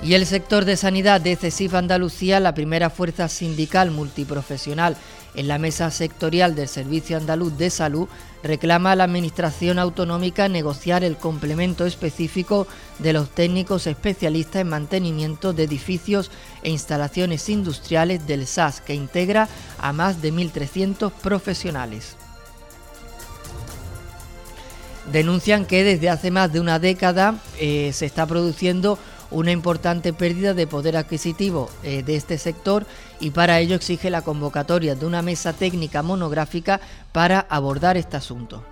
[0.03, 4.97] Y el sector de sanidad de CESIF Andalucía, la primera fuerza sindical multiprofesional
[5.35, 8.09] en la mesa sectorial del Servicio Andaluz de Salud,
[8.43, 12.67] reclama a la Administración Autonómica negociar el complemento específico
[12.99, 16.31] de los técnicos especialistas en mantenimiento de edificios
[16.63, 22.17] e instalaciones industriales del SAS, que integra a más de 1.300 profesionales.
[25.11, 28.99] Denuncian que desde hace más de una década eh, se está produciendo
[29.33, 32.87] una importante pérdida de poder adquisitivo eh, de este sector
[33.21, 36.81] y para ello exige la convocatoria de una mesa técnica monográfica
[37.13, 38.63] para abordar este asunto.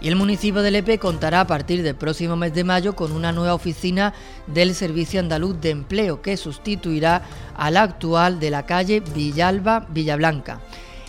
[0.00, 3.32] Y el municipio de Lepe contará a partir del próximo mes de mayo con una
[3.32, 4.14] nueva oficina
[4.46, 7.22] del Servicio Andaluz de Empleo que sustituirá
[7.56, 10.60] a la actual de la calle Villalba Villablanca.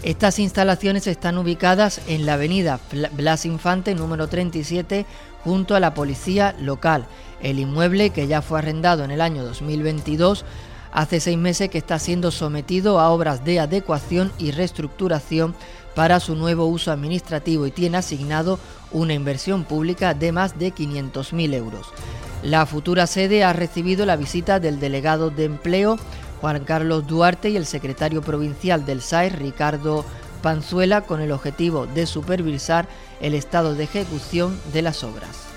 [0.01, 2.79] Estas instalaciones están ubicadas en la avenida
[3.11, 5.05] Blas Infante número 37
[5.43, 7.05] junto a la policía local.
[7.41, 10.45] El inmueble, que ya fue arrendado en el año 2022,
[10.91, 15.55] hace seis meses que está siendo sometido a obras de adecuación y reestructuración
[15.95, 18.59] para su nuevo uso administrativo y tiene asignado
[18.91, 21.87] una inversión pública de más de 500.000 euros.
[22.43, 25.97] La futura sede ha recibido la visita del delegado de empleo
[26.39, 30.05] Juan Carlos Duarte y el secretario provincial del SAE Ricardo
[30.41, 32.87] Panzuela con el objetivo de supervisar
[33.21, 35.49] el estado de ejecución de las obras.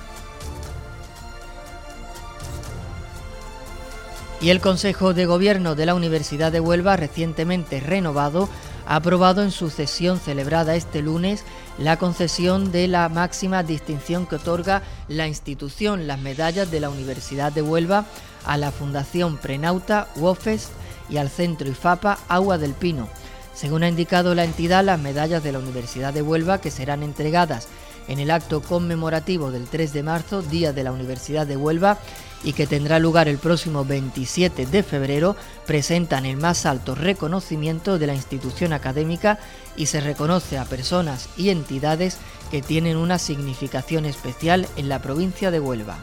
[4.40, 8.48] Y el Consejo de Gobierno de la Universidad de Huelva, recientemente renovado,
[8.88, 11.44] ha aprobado en su sesión celebrada este lunes
[11.78, 17.52] la concesión de la máxima distinción que otorga la institución, las medallas de la Universidad
[17.52, 18.06] de Huelva,
[18.44, 20.70] a la Fundación Prenauta, UOFES
[21.08, 23.08] y al Centro IFAPA Agua del Pino
[23.54, 27.68] según ha indicado la entidad, las medallas de la Universidad de Huelva, que serán entregadas
[28.08, 31.98] en el acto conmemorativo del 3 de marzo, Día de la Universidad de Huelva,
[32.44, 35.36] y que tendrá lugar el próximo 27 de febrero,
[35.66, 39.38] presentan el más alto reconocimiento de la institución académica
[39.76, 42.18] y se reconoce a personas y entidades
[42.50, 45.98] que tienen una significación especial en la provincia de Huelva.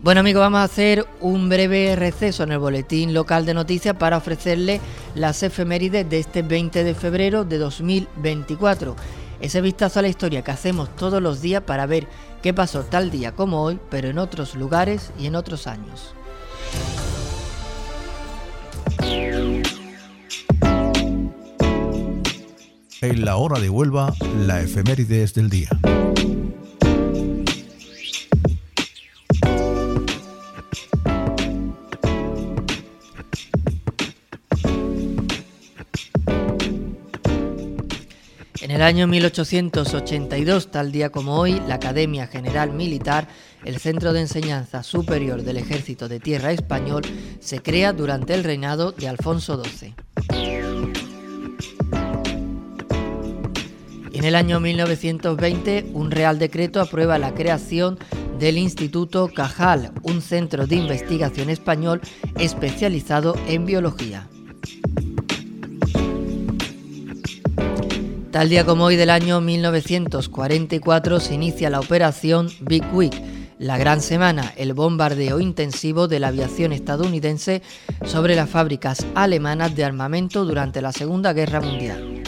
[0.00, 4.16] Bueno amigos, vamos a hacer un breve receso en el boletín local de noticias para
[4.16, 4.80] ofrecerle
[5.16, 8.94] las efemérides de este 20 de febrero de 2024.
[9.40, 12.06] ese vistazo a la historia que hacemos todos los días para ver
[12.42, 16.14] qué pasó tal día como hoy, pero en otros lugares y en otros años.
[23.00, 24.14] En la hora de Huelva,
[24.46, 25.70] la efemérides del día.
[38.68, 43.26] En el año 1882, tal día como hoy, la Academia General Militar,
[43.64, 47.00] el centro de enseñanza superior del Ejército de Tierra Español,
[47.40, 49.94] se crea durante el reinado de Alfonso XII.
[54.12, 57.98] En el año 1920, un Real Decreto aprueba la creación
[58.38, 62.02] del Instituto Cajal, un centro de investigación español
[62.38, 64.28] especializado en biología.
[68.30, 73.14] Tal día como hoy del año 1944 se inicia la operación Big Week,
[73.58, 77.62] la gran semana, el bombardeo intensivo de la aviación estadounidense
[78.04, 82.22] sobre las fábricas alemanas de armamento durante la Segunda Guerra Mundial.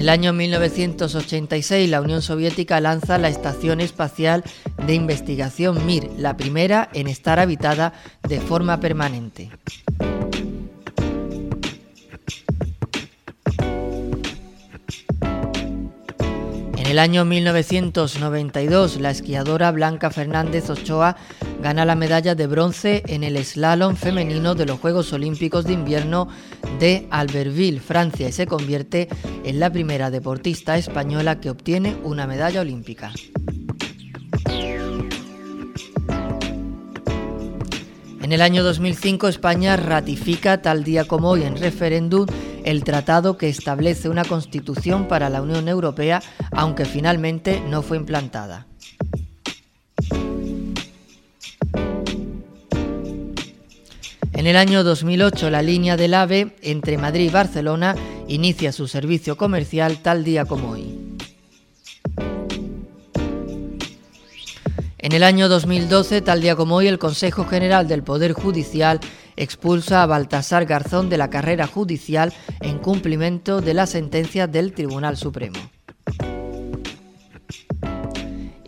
[0.00, 4.42] En el año 1986 la Unión Soviética lanza la Estación Espacial
[4.86, 7.92] de Investigación Mir, la primera en estar habitada
[8.26, 9.50] de forma permanente.
[16.90, 21.16] El año 1992, la esquiadora Blanca Fernández Ochoa
[21.62, 26.26] gana la medalla de bronce en el slalom femenino de los Juegos Olímpicos de Invierno
[26.80, 29.08] de Albertville, Francia, y se convierte
[29.44, 33.12] en la primera deportista española que obtiene una medalla olímpica.
[38.22, 42.26] En el año 2005 España ratifica tal día como hoy en referéndum
[42.64, 48.66] el tratado que establece una constitución para la Unión Europea, aunque finalmente no fue implantada.
[54.32, 57.94] En el año 2008 la línea del AVE entre Madrid y Barcelona
[58.26, 61.10] inicia su servicio comercial tal día como hoy.
[65.02, 69.00] En el año 2012, tal día como hoy, el Consejo General del Poder Judicial
[69.36, 75.16] expulsa a Baltasar Garzón de la carrera judicial en cumplimiento de la sentencia del Tribunal
[75.16, 75.58] Supremo.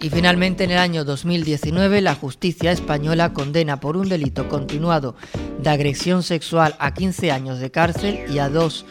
[0.02, 5.14] Y finalmente, en el año 2019, la justicia española condena por un delito continuado
[5.60, 8.84] de agresión sexual a 15 años de cárcel y a dos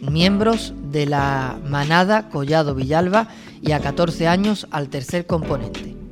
[0.00, 3.28] miembros de la manada Collado Villalba
[3.60, 6.03] y a 14 años al tercer componente.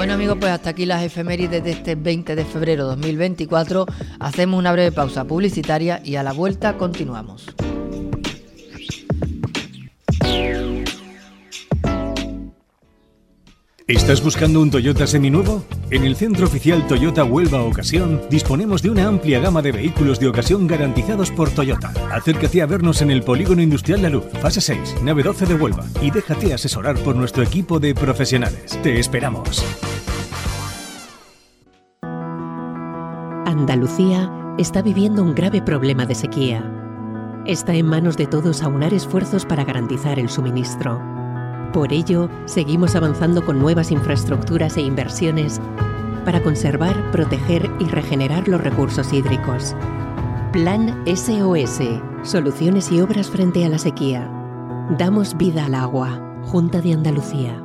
[0.00, 3.84] Bueno amigos, pues hasta aquí las efemérides de este 20 de febrero 2024.
[4.18, 7.54] Hacemos una breve pausa publicitaria y a la vuelta continuamos.
[13.86, 15.64] ¿Estás buscando un Toyota seminuevo?
[15.90, 20.28] En el Centro Oficial Toyota Huelva Ocasión disponemos de una amplia gama de vehículos de
[20.28, 21.92] ocasión garantizados por Toyota.
[22.10, 25.84] Acércate a vernos en el Polígono Industrial La Luz, fase 6, nave 12 de Huelva
[26.00, 28.78] y déjate asesorar por nuestro equipo de profesionales.
[28.82, 29.62] Te esperamos.
[33.60, 36.64] Andalucía está viviendo un grave problema de sequía.
[37.44, 40.98] Está en manos de todos aunar esfuerzos para garantizar el suministro.
[41.74, 45.60] Por ello, seguimos avanzando con nuevas infraestructuras e inversiones
[46.24, 49.76] para conservar, proteger y regenerar los recursos hídricos.
[50.54, 51.82] Plan SOS.
[52.22, 54.26] Soluciones y obras frente a la sequía.
[54.98, 56.18] Damos vida al agua.
[56.44, 57.62] Junta de Andalucía.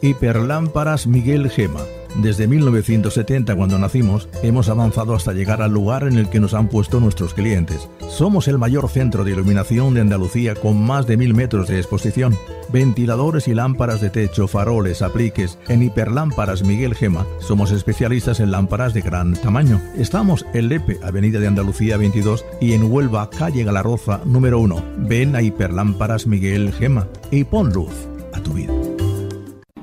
[0.00, 1.82] Hiperlámparas Miguel Gema
[2.18, 6.68] desde 1970, cuando nacimos, hemos avanzado hasta llegar al lugar en el que nos han
[6.68, 7.88] puesto nuestros clientes.
[8.08, 12.36] Somos el mayor centro de iluminación de Andalucía con más de mil metros de exposición.
[12.72, 15.58] Ventiladores y lámparas de techo, faroles, apliques.
[15.68, 19.80] En Hiperlámparas Miguel Gema somos especialistas en lámparas de gran tamaño.
[19.96, 24.82] Estamos en Lepe, Avenida de Andalucía 22 y en Huelva, calle Galarroza número 1.
[24.98, 27.92] Ven a Hiperlámparas Miguel Gema y pon luz
[28.32, 28.72] a tu vida.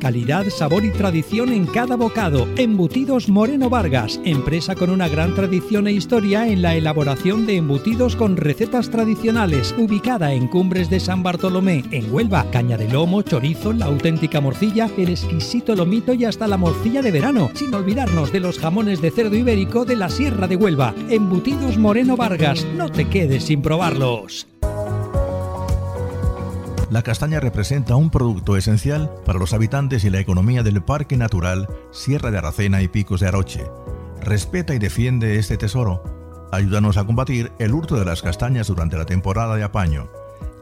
[0.04, 2.46] Calidad, sabor y tradición en cada bocado.
[2.58, 8.18] Embutidos Moreno Vargas, empresa con una gran tradición e historia en la elaboración de embutidos
[8.18, 12.46] con recetas tradicionales, ubicada en Cumbres de San Bartolomé, en Huelva.
[12.52, 17.12] Caña de lomo, chorizo, la auténtica morcilla, el exquisito lomito y hasta la morcilla de
[17.12, 20.94] verano, sin olvidarnos de los jamones de cerdo ibérico de la Sierra de Huelva.
[21.08, 24.48] Embutidos Moreno Vargas, no te quedes sin probarlos.
[26.90, 31.68] La castaña representa un producto esencial para los habitantes y la economía del Parque Natural
[31.92, 33.66] Sierra de Aracena y Picos de Aroche.
[34.22, 36.04] Respeta y defiende este tesoro.
[36.52, 40.10] Ayúdanos a combatir el hurto de las castañas durante la temporada de apaño.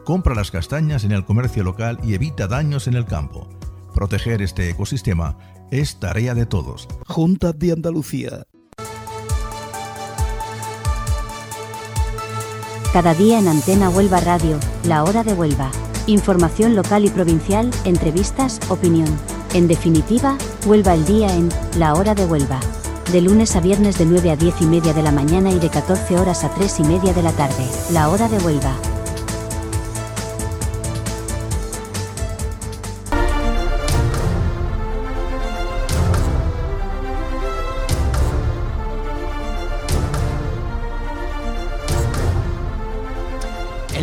[0.04, 3.48] Compra las castañas en el comercio local y evita daños en el campo.
[3.94, 5.36] Proteger este ecosistema
[5.70, 6.88] es tarea de todos.
[7.06, 8.46] Junta de Andalucía.
[12.92, 15.70] Cada día en Antena Huelva Radio, la hora de Huelva.
[16.06, 19.08] Información local y provincial, entrevistas, opinión.
[19.54, 20.36] En definitiva,
[20.66, 21.48] Huelva el día en
[21.78, 22.58] La Hora de Huelva.
[23.12, 25.68] De lunes a viernes de 9 a 10 y media de la mañana y de
[25.68, 27.64] 14 horas a 3 y media de la tarde.
[27.92, 28.91] La Hora de Huelva.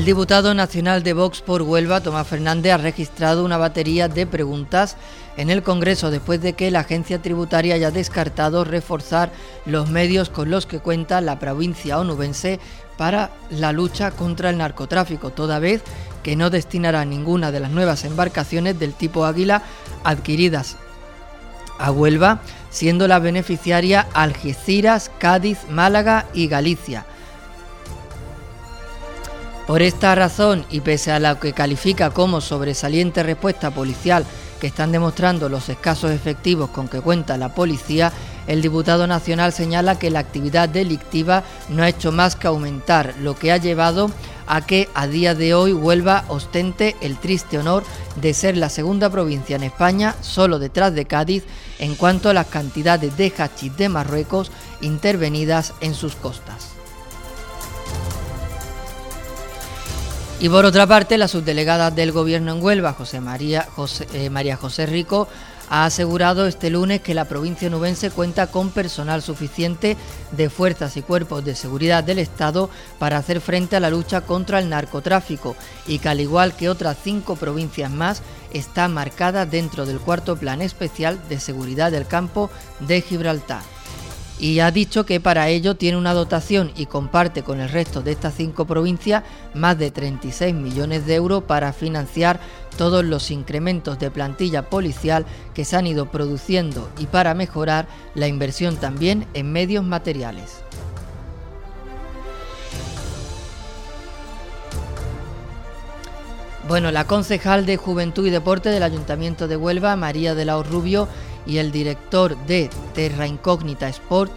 [0.10, 4.98] Diputado nacional de Vox por Huelva, Tomás Fernández, ha registrado una batería de preguntas
[5.38, 9.32] en el Congreso después de que la agencia tributaria haya descartado reforzar
[9.68, 12.60] los medios con los que cuenta la provincia onubense
[12.98, 15.84] para la lucha contra el narcotráfico, toda vez
[16.24, 19.62] que no destinará ninguna de las nuevas embarcaciones del tipo Águila
[20.04, 20.78] adquiridas
[21.78, 22.42] a Huelva,
[22.72, 27.06] siendo la beneficiaria Algeciras, Cádiz, Málaga y Galicia.
[29.70, 34.26] Por esta razón, y pese a lo que califica como sobresaliente respuesta policial
[34.60, 38.12] que están demostrando los escasos efectivos con que cuenta la policía,
[38.48, 43.36] el diputado nacional señala que la actividad delictiva no ha hecho más que aumentar, lo
[43.36, 44.10] que ha llevado
[44.48, 47.84] a que a día de hoy Huelva ostente el triste honor
[48.16, 51.44] de ser la segunda provincia en España, solo detrás de Cádiz,
[51.78, 54.50] en cuanto a las cantidades de hachís de Marruecos
[54.82, 56.79] intervenidas en sus costas.
[60.42, 64.56] Y por otra parte, la subdelegada del Gobierno en Huelva, José María José, eh, María
[64.56, 65.28] José Rico,
[65.70, 69.98] ha asegurado este lunes que la provincia nubense cuenta con personal suficiente
[70.32, 72.70] de fuerzas y cuerpos de seguridad del Estado
[73.00, 76.98] para hacer frente a la lucha contra el narcotráfico y que al igual que otras
[77.04, 78.22] cinco provincias más
[78.54, 83.62] está marcada dentro del cuarto plan especial de seguridad del campo de Gibraltar
[84.40, 88.12] y ha dicho que para ello tiene una dotación y comparte con el resto de
[88.12, 89.24] estas cinco provincias
[89.54, 92.40] más de 36 millones de euros para financiar
[92.78, 98.28] todos los incrementos de plantilla policial que se han ido produciendo y para mejorar la
[98.28, 100.64] inversión también en medios materiales.
[106.70, 111.08] Bueno, la concejal de Juventud y Deporte del Ayuntamiento de Huelva, María de la Rubio,
[111.50, 114.32] y el director de Terra Incógnita Sport,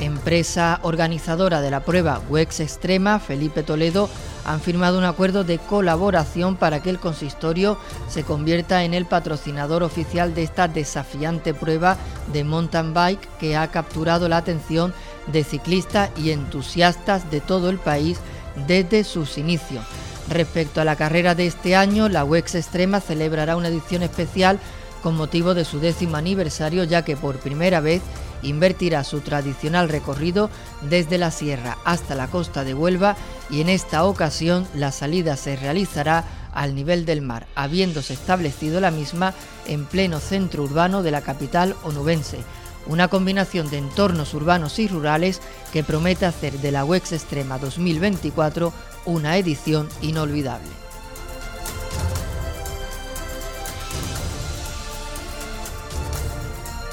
[0.00, 4.10] empresa organizadora de la prueba WEX Extrema, Felipe Toledo,
[4.44, 9.82] han firmado un acuerdo de colaboración para que el consistorio se convierta en el patrocinador
[9.82, 11.96] oficial de esta desafiante prueba
[12.34, 14.92] de mountain bike que ha capturado la atención
[15.32, 18.18] de ciclistas y entusiastas de todo el país
[18.66, 19.84] desde sus inicios.
[20.28, 24.60] Respecto a la carrera de este año, la WEX Extrema celebrará una edición especial
[25.02, 28.02] con motivo de su décimo aniversario, ya que por primera vez
[28.42, 30.50] invertirá su tradicional recorrido
[30.82, 33.16] desde la sierra hasta la costa de Huelva
[33.50, 38.90] y en esta ocasión la salida se realizará al nivel del mar, habiéndose establecido la
[38.90, 39.34] misma
[39.66, 42.38] en pleno centro urbano de la capital onubense.
[42.86, 45.40] Una combinación de entornos urbanos y rurales
[45.72, 48.72] que promete hacer de la WEX Extrema 2024
[49.04, 50.87] una edición inolvidable.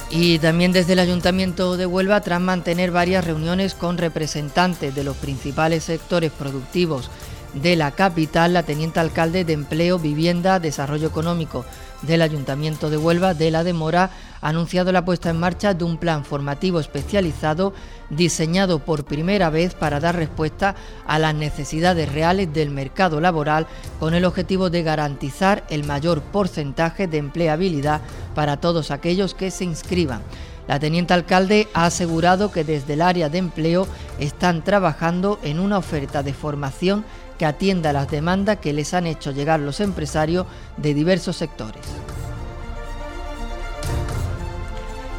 [0.09, 5.17] Y también desde el Ayuntamiento de Huelva, tras mantener varias reuniones con representantes de los
[5.17, 7.09] principales sectores productivos
[7.55, 11.65] de la capital, la teniente alcalde de Empleo, Vivienda, Desarrollo Económico
[12.01, 15.97] del Ayuntamiento de Huelva, de la Demora, ha anunciado la puesta en marcha de un
[15.97, 17.73] plan formativo especializado
[18.09, 20.75] diseñado por primera vez para dar respuesta
[21.07, 23.65] a las necesidades reales del mercado laboral
[23.99, 28.01] con el objetivo de garantizar el mayor porcentaje de empleabilidad
[28.35, 30.21] para todos aquellos que se inscriban.
[30.67, 33.87] La teniente alcalde ha asegurado que desde el área de empleo
[34.19, 37.05] están trabajando en una oferta de formación
[37.37, 40.45] que atienda las demandas que les han hecho llegar los empresarios
[40.77, 41.81] de diversos sectores.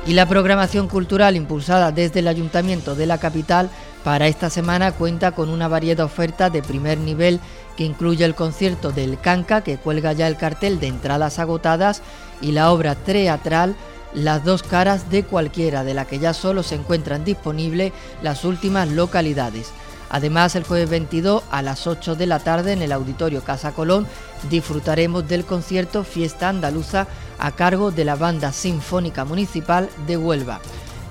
[0.07, 3.71] Y la programación cultural impulsada desde el Ayuntamiento de la capital
[4.05, 7.41] para esta semana cuenta con una variedad oferta de primer nivel
[7.77, 12.03] que incluye el concierto del Canca, que cuelga ya el cartel de entradas agotadas,
[12.41, 13.75] y la obra teatral
[14.14, 17.93] Las dos caras de cualquiera, de la que ya solo se encuentran disponibles
[18.23, 19.73] las últimas localidades.
[20.09, 24.07] Además, el jueves 22 a las 8 de la tarde en el Auditorio Casa Colón
[24.51, 27.07] disfrutaremos del concierto Fiesta Andaluza
[27.39, 30.61] a cargo de la Banda Sinfónica Municipal de Huelva.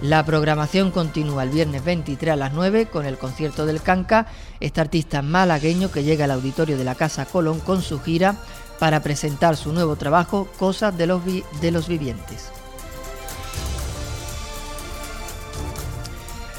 [0.01, 4.27] La programación continúa el viernes 23 a las 9 con el concierto del Canca,
[4.59, 8.35] este artista malagueño que llega al auditorio de la Casa Colón con su gira
[8.77, 12.49] para presentar su nuevo trabajo Cosas de los, de los Vivientes.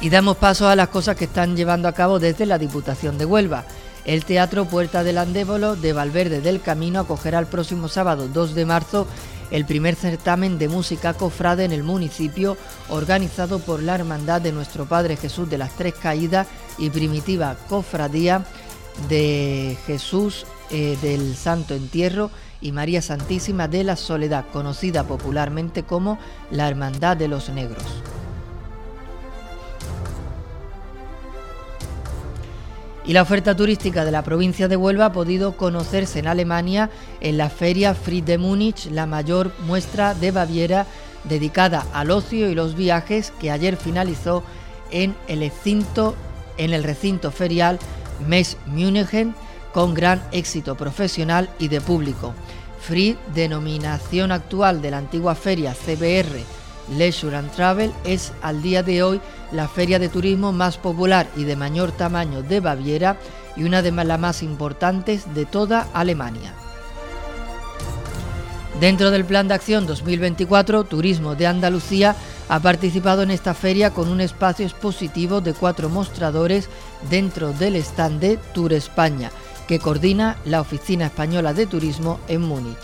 [0.01, 3.24] Y damos paso a las cosas que están llevando a cabo desde la Diputación de
[3.24, 3.64] Huelva.
[4.05, 8.66] El Teatro Puerta del Andévolo de Valverde del Camino acogerá el próximo sábado 2 de
[8.66, 9.07] marzo
[9.51, 12.57] el primer certamen de música cofrade en el municipio
[12.88, 16.47] organizado por la Hermandad de Nuestro Padre Jesús de las Tres Caídas
[16.78, 18.44] y Primitiva Cofradía
[19.09, 22.30] de Jesús eh, del Santo Entierro
[22.61, 26.18] y María Santísima de la Soledad, conocida popularmente como
[26.51, 27.84] la Hermandad de los Negros.
[33.07, 36.90] Y la oferta turística de la provincia de Huelva ha podido conocerse en Alemania
[37.20, 40.86] en la feria Fried de Múnich, la mayor muestra de Baviera
[41.24, 44.42] dedicada al ocio y los viajes que ayer finalizó
[44.90, 45.50] en el
[46.82, 47.78] recinto, ferial
[48.26, 49.34] Mess München
[49.72, 52.34] con gran éxito profesional y de público.
[52.80, 56.44] Fried, denominación actual de la antigua feria CBR
[56.96, 59.20] Leisure and Travel, es al día de hoy
[59.53, 63.16] la feria de turismo más popular y de mayor tamaño de Baviera
[63.57, 66.55] y una de las más importantes de toda Alemania.
[68.80, 72.14] Dentro del Plan de Acción 2024, Turismo de Andalucía
[72.51, 76.68] ha participado en esta feria con un espacio expositivo de cuatro mostradores
[77.09, 79.30] dentro del stand de Tour España,
[79.66, 82.76] que coordina la Oficina Española de Turismo en Múnich.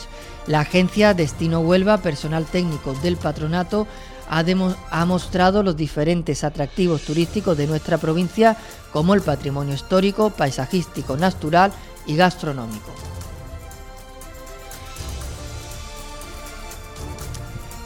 [0.46, 3.86] La agencia Destino Huelva, personal técnico del patronato,
[4.32, 8.56] ha, mostrado los diferentes atractivos turísticos de nuestra provincia,
[8.90, 11.70] como el patrimonio histórico, paisajístico, natural
[12.06, 12.92] y gastronómico.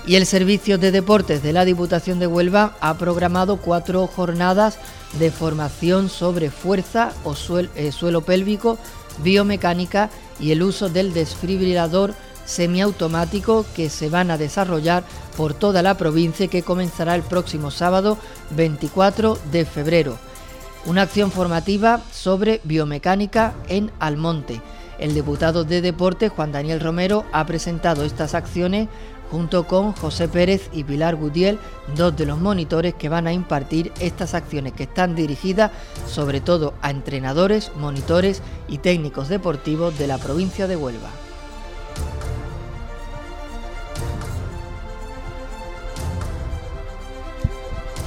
[0.06, 4.78] Y el Servicio de Deportes de la Diputación de Huelva ha programado cuatro jornadas
[5.18, 7.34] de formación sobre fuerza o
[7.74, 8.78] eh, suelo pélvico,
[9.24, 12.14] biomecánica y el uso del desfibrilador
[12.46, 15.04] semiautomático que se van a desarrollar
[15.36, 18.16] por toda la provincia y que comenzará el próximo sábado
[18.52, 20.16] 24 de febrero.
[20.86, 24.62] Una acción formativa sobre biomecánica en Almonte.
[24.98, 28.88] El diputado de Deporte, Juan Daniel Romero, ha presentado estas acciones
[29.30, 31.58] junto con José Pérez y Pilar Gutiel,
[31.96, 35.72] dos de los monitores que van a impartir estas acciones que están dirigidas
[36.06, 41.25] sobre todo a entrenadores, monitores y técnicos deportivos de la provincia de Huelva.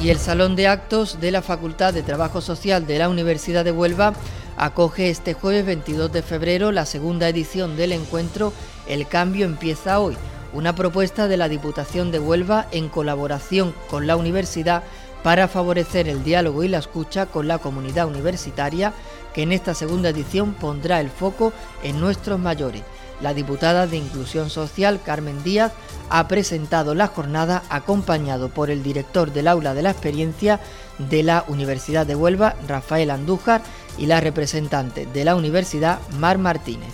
[0.01, 3.71] Y el Salón de Actos de la Facultad de Trabajo Social de la Universidad de
[3.71, 4.13] Huelva
[4.55, 8.53] acoge este jueves 22 de febrero la segunda edición del encuentro
[8.87, 10.15] El cambio empieza hoy,
[10.53, 14.83] una propuesta de la Diputación de Huelva en colaboración con la universidad
[15.21, 18.93] para favorecer el diálogo y la escucha con la comunidad universitaria
[19.33, 21.51] que en esta segunda edición pondrá el foco
[21.83, 22.83] en nuestros mayores.
[23.21, 25.73] La diputada de Inclusión Social, Carmen Díaz,
[26.09, 30.59] ha presentado la jornada acompañado por el director del aula de la experiencia
[30.97, 33.61] de la Universidad de Huelva, Rafael Andújar,
[33.97, 36.93] y la representante de la Universidad, Mar Martínez.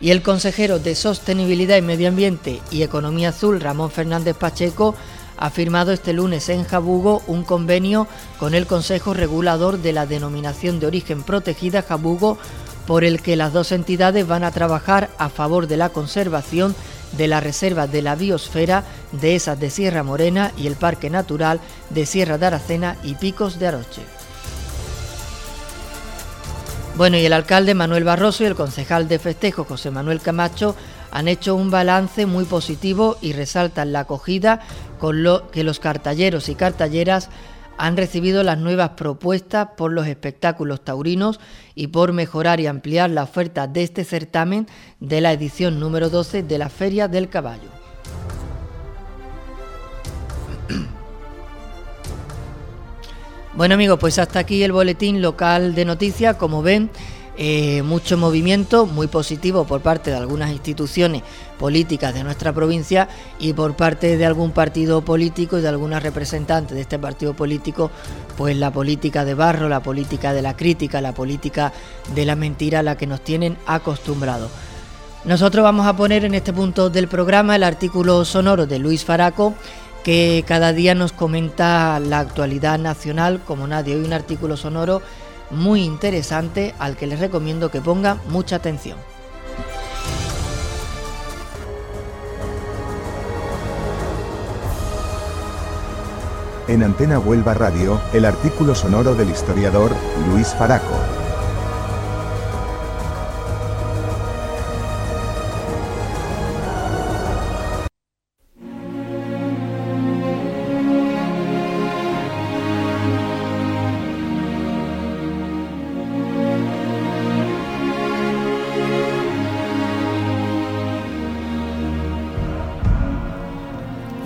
[0.00, 4.94] Y el consejero de Sostenibilidad y Medio Ambiente y Economía Azul, Ramón Fernández Pacheco,
[5.36, 8.06] ha firmado este lunes en Jabugo un convenio
[8.38, 12.38] con el Consejo Regulador de la Denominación de Origen Protegida Jabugo
[12.86, 16.74] por el que las dos entidades van a trabajar a favor de la conservación
[17.16, 21.60] de la reserva de la biosfera de esas de Sierra Morena y el Parque Natural
[21.90, 24.02] de Sierra de Aracena y Picos de Aroche.
[26.96, 30.76] Bueno, y el alcalde Manuel Barroso y el concejal de festejo José Manuel Camacho
[31.10, 34.60] han hecho un balance muy positivo y resaltan la acogida
[35.04, 37.28] con lo que los cartalleros y cartalleras
[37.76, 41.40] han recibido las nuevas propuestas por los espectáculos taurinos
[41.74, 44.66] y por mejorar y ampliar la oferta de este certamen
[45.00, 47.68] de la edición número 12 de la Feria del Caballo.
[53.52, 56.36] Bueno amigos, pues hasta aquí el boletín local de noticias.
[56.36, 56.90] Como ven,
[57.36, 61.22] eh, mucho movimiento muy positivo por parte de algunas instituciones
[61.58, 63.08] políticas de nuestra provincia
[63.38, 67.90] y por parte de algún partido político y de algunas representantes de este partido político,
[68.36, 71.72] pues la política de barro, la política de la crítica, la política
[72.14, 74.50] de la mentira a la que nos tienen acostumbrados.
[75.24, 79.54] Nosotros vamos a poner en este punto del programa el artículo sonoro de Luis Faraco
[80.04, 83.96] que cada día nos comenta la actualidad nacional como nadie.
[83.96, 85.00] Hoy un artículo sonoro
[85.54, 88.98] muy interesante al que les recomiendo que pongan mucha atención.
[96.66, 99.90] En Antena Huelva Radio, el artículo sonoro del historiador
[100.30, 101.23] Luis Faraco.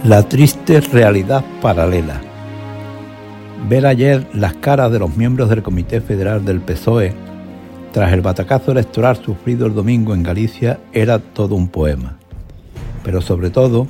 [0.08, 2.22] La triste realidad paralela.
[3.68, 7.12] Ver ayer las caras de los miembros del Comité Federal del PSOE
[7.92, 12.16] tras el batacazo electoral sufrido el domingo en Galicia era todo un poema.
[13.04, 13.86] Pero sobre todo,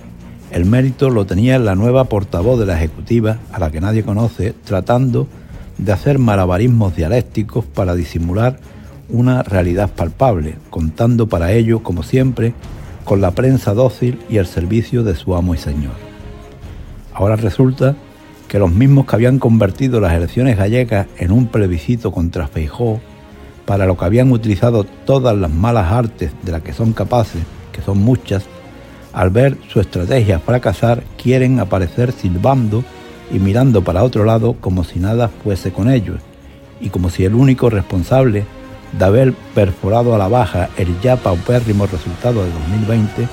[0.50, 4.54] el mérito lo tenía la nueva portavoz de la Ejecutiva, a la que nadie conoce,
[4.64, 5.28] tratando
[5.76, 8.58] de hacer malabarismos dialécticos para disimular
[9.08, 12.54] una realidad palpable, contando para ello, como siempre,
[13.04, 16.07] con la prensa dócil y el servicio de su amo y señor.
[17.18, 17.96] Ahora resulta
[18.46, 23.00] que los mismos que habían convertido las elecciones gallegas en un plebiscito contra Feijó,
[23.66, 27.42] para lo que habían utilizado todas las malas artes de las que son capaces,
[27.72, 28.44] que son muchas,
[29.12, 32.84] al ver su estrategia fracasar, quieren aparecer silbando
[33.32, 36.20] y mirando para otro lado como si nada fuese con ellos,
[36.80, 38.44] y como si el único responsable
[38.96, 43.26] de haber perforado a la baja el ya paupérrimo resultado de 2020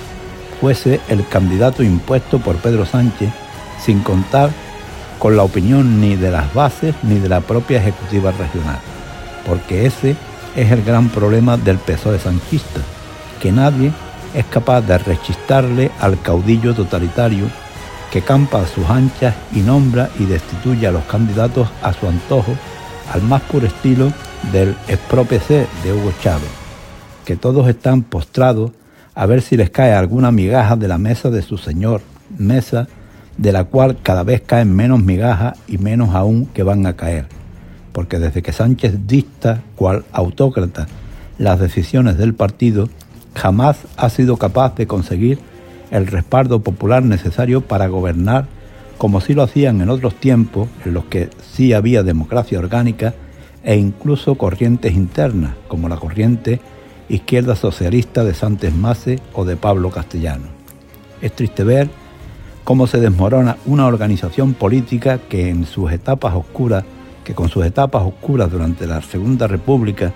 [0.60, 3.30] fuese el candidato impuesto por Pedro Sánchez,
[3.86, 4.50] sin contar
[5.20, 8.80] con la opinión ni de las bases ni de la propia ejecutiva regional,
[9.46, 10.16] porque ese
[10.56, 12.82] es el gran problema del PSOE sanchista,
[13.42, 13.92] que nadie
[14.34, 17.48] es capaz de rechistarle al caudillo totalitario
[18.12, 22.54] que campa a sus anchas y nombra y destituye a los candidatos a su antojo,
[23.12, 24.12] al más puro estilo
[24.52, 26.50] del expropc de Hugo Chávez,
[27.26, 28.72] que todos están postrados
[29.16, 32.02] a ver si les cae alguna migaja de la mesa de su señor,
[32.38, 32.88] mesa
[33.38, 37.26] de la cual cada vez caen menos migajas y menos aún que van a caer,
[37.92, 40.88] porque desde que Sánchez dicta, cual autócrata,
[41.38, 42.90] las decisiones del partido,
[43.36, 45.40] jamás ha sido capaz de conseguir
[45.92, 48.46] el respaldo popular necesario para gobernar
[48.98, 53.14] como si lo hacían en otros tiempos en los que sí había democracia orgánica
[53.64, 56.62] e incluso corrientes internas, como la corriente
[57.10, 60.46] izquierda socialista de Santos Mase o de Pablo Castellano.
[61.22, 61.90] Es triste ver
[62.66, 66.84] cómo se desmorona una organización política que en sus etapas oscuras,
[67.24, 70.12] que con sus etapas oscuras durante la Segunda República,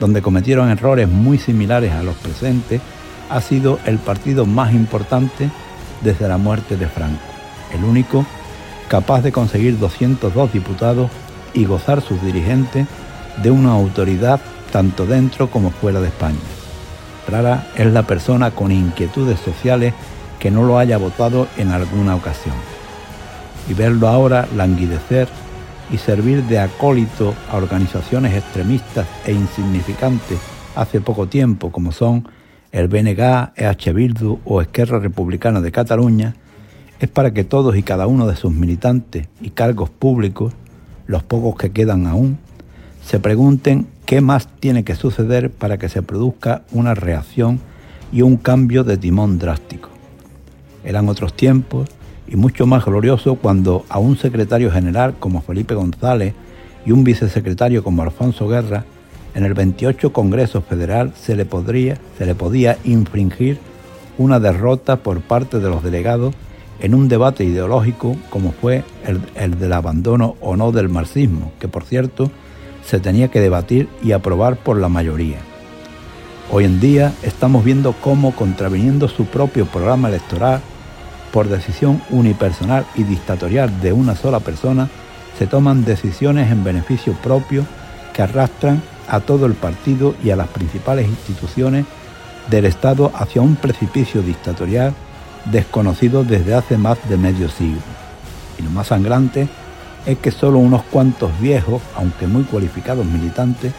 [0.00, 2.80] donde cometieron errores muy similares a los presentes,
[3.28, 5.50] ha sido el partido más importante
[6.02, 7.20] desde la muerte de Franco,
[7.74, 8.24] el único
[8.88, 11.10] capaz de conseguir 202 diputados
[11.52, 12.86] y gozar sus dirigentes
[13.42, 14.40] de una autoridad
[14.72, 16.38] tanto dentro como fuera de España.
[17.28, 19.92] Rara es la persona con inquietudes sociales
[20.40, 22.56] que no lo haya votado en alguna ocasión.
[23.68, 25.28] Y verlo ahora languidecer
[25.92, 30.38] y servir de acólito a organizaciones extremistas e insignificantes
[30.74, 32.26] hace poco tiempo, como son
[32.72, 36.34] el BNG, EH Bildu o Esquerra Republicana de Cataluña,
[37.00, 40.54] es para que todos y cada uno de sus militantes y cargos públicos,
[41.06, 42.38] los pocos que quedan aún,
[43.04, 47.60] se pregunten qué más tiene que suceder para que se produzca una reacción
[48.12, 49.89] y un cambio de timón drástico.
[50.84, 51.88] Eran otros tiempos
[52.26, 56.34] y mucho más glorioso cuando a un secretario general como Felipe González
[56.86, 58.84] y un vicesecretario como Alfonso Guerra,
[59.34, 63.58] en el 28 Congreso Federal se le, podría, se le podía infringir
[64.18, 66.34] una derrota por parte de los delegados
[66.80, 71.68] en un debate ideológico como fue el, el, del abandono o no del marxismo, que
[71.68, 72.30] por cierto
[72.84, 75.38] se tenía que debatir y aprobar por la mayoría.
[76.50, 80.60] Hoy en día estamos viendo cómo, contraviniendo su propio programa electoral,
[81.32, 84.88] por decisión unipersonal y dictatorial de una sola persona,
[85.38, 87.64] se toman decisiones en beneficio propio
[88.12, 91.86] que arrastran a todo el partido y a las principales instituciones
[92.48, 94.94] del Estado hacia un precipicio dictatorial
[95.50, 97.80] desconocido desde hace más de medio siglo.
[98.58, 99.48] Y lo más sangrante
[100.06, 103.72] es que solo unos cuantos viejos, aunque muy cualificados militantes,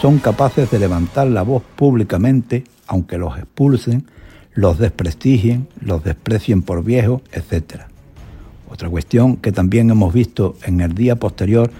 [0.00, 4.06] son capaces de levantar la voz públicamente, aunque los expulsen,
[4.54, 7.82] los desprestigien, los desprecien por viejos, etc.
[8.70, 11.70] Otra cuestión que también hemos visto en el día posterior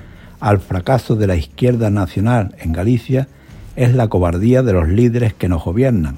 [0.40, 3.28] al fracaso de la izquierda nacional en Galicia
[3.76, 6.16] es la cobardía de los líderes que nos gobiernan,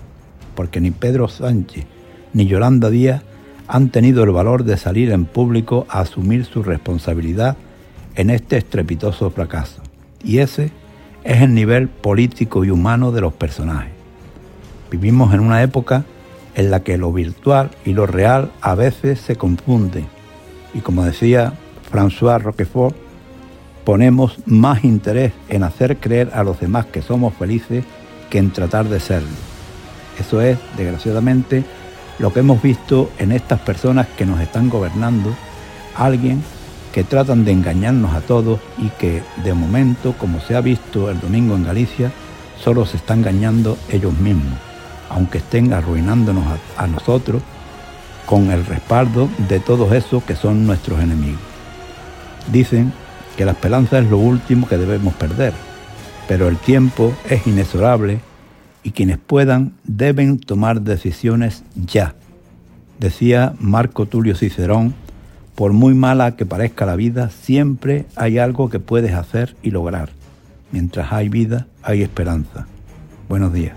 [0.54, 1.86] porque ni Pedro Sánchez
[2.32, 3.22] ni Yolanda Díaz
[3.68, 7.56] han tenido el valor de salir en público a asumir su responsabilidad
[8.14, 9.82] en este estrepitoso fracaso.
[10.24, 10.70] Y ese
[11.24, 13.92] es el nivel político y humano de los personajes.
[14.90, 16.04] Vivimos en una época
[16.54, 20.06] en la que lo virtual y lo real a veces se confunden.
[20.74, 21.54] Y como decía
[21.90, 22.96] François Roquefort,
[23.84, 27.84] ponemos más interés en hacer creer a los demás que somos felices
[28.30, 29.28] que en tratar de serlo.
[30.18, 31.64] Eso es, desgraciadamente,
[32.18, 35.34] lo que hemos visto en estas personas que nos están gobernando,
[35.96, 36.42] alguien
[36.92, 41.20] que tratan de engañarnos a todos y que de momento, como se ha visto el
[41.20, 42.12] domingo en Galicia,
[42.62, 44.58] solo se están engañando ellos mismos,
[45.14, 46.44] aunque estén arruinándonos
[46.76, 47.42] a, nosotros
[48.26, 51.40] con el respaldo de todos esos que son nuestros enemigos.
[52.50, 52.92] Dicen
[53.36, 55.52] que la esperanza es lo último que debemos perder,
[56.28, 58.20] pero el tiempo es inexorable
[58.82, 62.14] y quienes puedan deben tomar decisiones ya.
[62.98, 64.94] Decía Marco Tulio Cicerón,
[65.54, 70.10] por muy mala que parezca la vida, siempre hay algo que puedes hacer y lograr.
[70.70, 72.66] Mientras hay vida, hay esperanza.
[73.28, 73.74] Buenos días.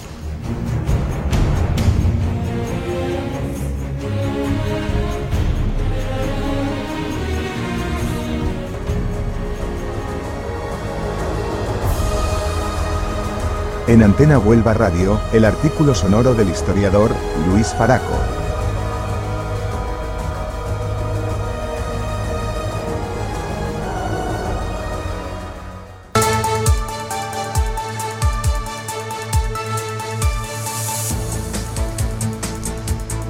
[13.87, 17.11] En Antena Huelva Radio, el artículo sonoro del historiador
[17.47, 18.15] Luis Faraco.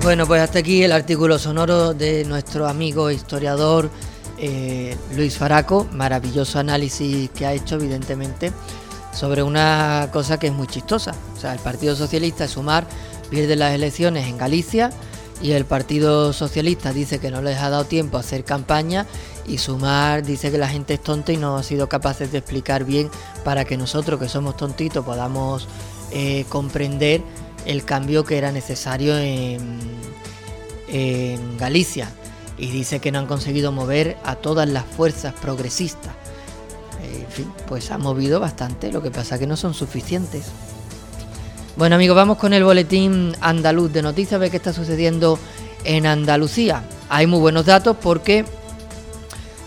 [0.03, 3.89] Bueno, pues hasta aquí el artículo sonoro de nuestro amigo historiador
[4.37, 5.85] eh, Luis Faraco.
[5.91, 8.53] Maravilloso análisis que ha hecho, evidentemente
[9.15, 11.13] sobre una cosa que es muy chistosa.
[11.35, 12.85] O sea, el Partido Socialista, Sumar,
[13.29, 14.91] pierde las elecciones en Galicia
[15.41, 19.05] y el Partido Socialista dice que no les ha dado tiempo a hacer campaña
[19.47, 22.83] y Sumar dice que la gente es tonta y no ha sido capaces de explicar
[22.85, 23.09] bien
[23.43, 25.67] para que nosotros que somos tontitos podamos
[26.11, 27.21] eh, comprender
[27.65, 30.05] el cambio que era necesario en,
[31.57, 32.09] Galicia.
[32.57, 36.13] Y dice que no han conseguido mover a todas las fuerzas progresistas
[37.67, 40.45] pues ha movido bastante, lo que pasa que no son suficientes.
[41.77, 45.37] Bueno amigos, vamos con el boletín andaluz de noticias, a ver qué está sucediendo
[45.83, 46.83] en Andalucía.
[47.09, 48.45] Hay muy buenos datos porque,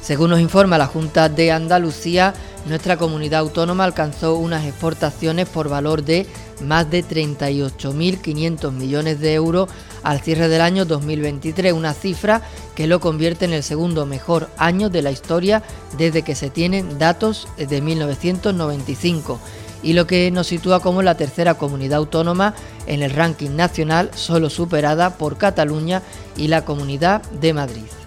[0.02, 2.34] según nos informa la Junta de Andalucía,
[2.66, 6.26] nuestra comunidad autónoma alcanzó unas exportaciones por valor de
[6.60, 9.68] más de 38.500 millones de euros
[10.02, 12.42] al cierre del año 2023, una cifra
[12.74, 15.62] que lo convierte en el segundo mejor año de la historia
[15.96, 19.38] desde que se tienen datos de 1995
[19.82, 22.54] y lo que nos sitúa como la tercera comunidad autónoma
[22.86, 26.02] en el ranking nacional, solo superada por Cataluña
[26.36, 27.97] y la Comunidad de Madrid.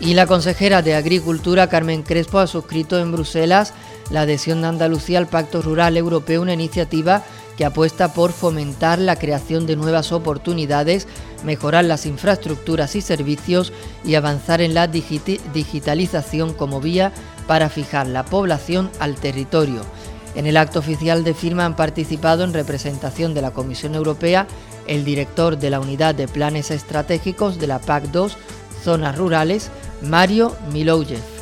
[0.00, 3.74] Y la consejera de Agricultura, Carmen Crespo, ha suscrito en Bruselas
[4.10, 7.22] la adhesión de Andalucía al Pacto Rural Europeo, una iniciativa
[7.58, 11.06] que apuesta por fomentar la creación de nuevas oportunidades,
[11.44, 17.12] mejorar las infraestructuras y servicios y avanzar en la digitalización como vía
[17.46, 19.82] para fijar la población al territorio.
[20.34, 24.46] En el acto oficial de firma han participado en representación de la Comisión Europea
[24.86, 28.38] el director de la Unidad de Planes Estratégicos de la PAC 2,
[28.82, 29.70] Zonas Rurales,
[30.02, 31.40] Mario Miloujev.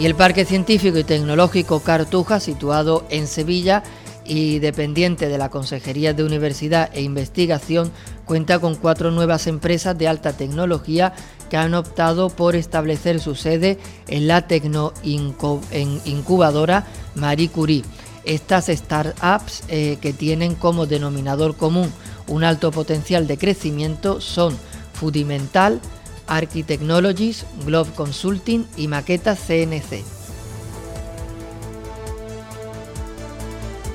[0.00, 3.82] y el Parque Científico y Tecnológico Cartuja, situado en Sevilla
[4.24, 7.92] y dependiente de la Consejería de Universidad e Investigación,
[8.24, 11.12] cuenta con cuatro nuevas empresas de alta tecnología
[11.50, 13.78] que han optado por establecer su sede
[14.08, 17.84] en la tecnoincubadora Marie Curie.
[18.24, 21.92] Estas startups eh, que tienen como denominador común
[22.26, 24.56] un alto potencial de crecimiento son
[25.00, 25.80] Fudimental,
[26.26, 30.04] Architechnologies, Glove Consulting y Maqueta CNC.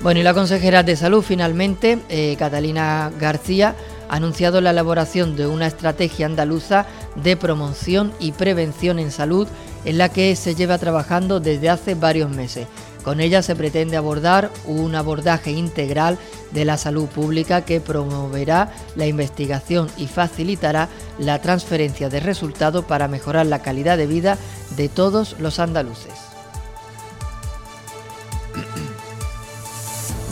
[0.02, 3.76] Bueno, y la consejera de salud finalmente, eh, Catalina García,
[4.10, 9.48] ha anunciado la elaboración de una estrategia andaluza de promoción y prevención en salud
[9.84, 12.68] en la que se lleva trabajando desde hace varios meses.
[13.06, 16.18] Con ella se pretende abordar un abordaje integral
[16.50, 20.90] de la salud pública que promoverá la investigación y facilitará
[21.20, 24.40] la transferencia de resultados para mejorar la calidad de vida
[24.76, 26.25] de todos los andaluces.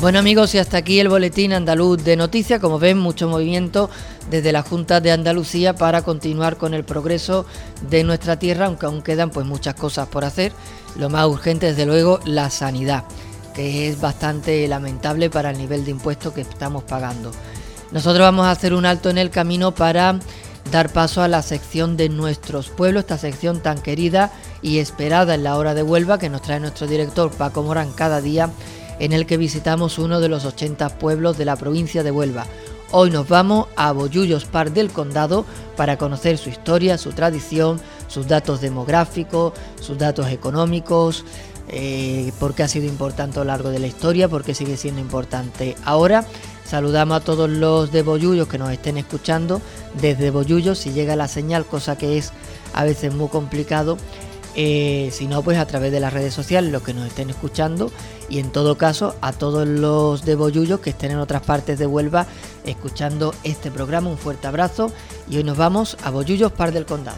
[0.04, 2.60] Bueno amigos, y hasta aquí el boletín andaluz de noticias.
[2.60, 3.90] Como ven, mucho movimiento
[4.30, 7.46] desde la Junta de Andalucía para continuar con el progreso
[7.90, 10.52] de nuestra tierra, aunque aún quedan pues muchas cosas por hacer.
[10.98, 13.06] Lo más urgente, desde luego, la sanidad.
[13.56, 17.32] que es bastante lamentable para el nivel de impuestos que estamos pagando.
[17.94, 20.20] Nosotros vamos a hacer un alto en el camino para
[20.70, 25.44] dar paso a la sección de nuestros pueblos, esta sección tan querida y esperada en
[25.44, 28.50] la hora de Huelva que nos trae nuestro director Paco Morán cada día,
[29.00, 32.46] en el que visitamos uno de los 80 pueblos de la provincia de Huelva.
[32.92, 38.28] Hoy nos vamos a Bollullos Par del Condado para conocer su historia, su tradición, sus
[38.28, 41.26] datos demográficos, sus datos económicos,
[41.70, 44.78] eh, por qué ha sido importante a lo largo de la historia, por qué sigue
[44.78, 46.26] siendo importante ahora.
[46.66, 49.62] Saludamos a todos los de Bollullos que nos estén escuchando
[50.00, 52.32] desde Bollullos si llega la señal, cosa que es
[52.74, 53.98] a veces muy complicado.
[54.56, 57.92] Eh, si no, pues a través de las redes sociales, los que nos estén escuchando.
[58.30, 61.88] Y en todo caso, a todos los de Bollullos que estén en otras partes de
[61.88, 62.28] Huelva
[62.66, 64.92] escuchando este programa, un fuerte abrazo.
[65.30, 67.18] Y hoy nos vamos a Bollullos, Par del Condado.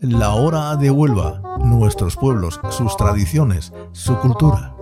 [0.00, 4.74] La hora de Huelva, nuestros pueblos, sus tradiciones, su cultura.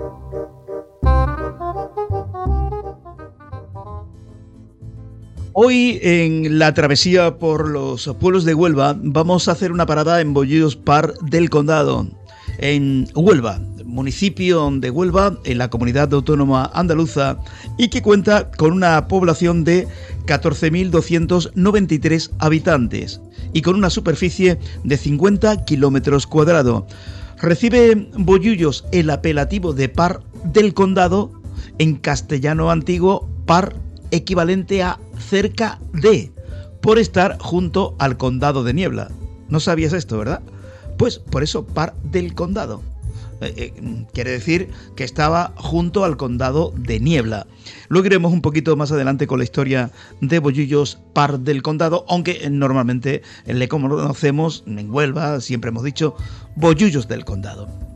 [5.61, 10.33] Hoy en la travesía por los pueblos de Huelva vamos a hacer una parada en
[10.33, 12.07] Bollidos Par del Condado,
[12.59, 17.39] en Huelva, municipio de Huelva, en la comunidad autónoma andaluza,
[17.77, 19.89] y que cuenta con una población de
[20.27, 23.21] 14.293 habitantes
[23.53, 26.85] y con una superficie de 50 kilómetros cuadrados.
[27.37, 31.33] Recibe Bollullos el apelativo de par del condado,
[31.81, 36.33] en castellano antiguo, par equivalente a cerca de,
[36.81, 39.11] por estar junto al condado de Niebla.
[39.49, 40.43] No sabías esto, ¿verdad?
[40.97, 42.83] Pues por eso par del condado.
[43.41, 47.47] Eh, eh, quiere decir que estaba junto al condado de Niebla.
[47.89, 52.49] Luego iremos un poquito más adelante con la historia de Bollullos Par del Condado, aunque
[52.51, 56.17] normalmente le conocemos en Huelva, siempre hemos dicho
[56.57, 57.88] Bollullos del Condado.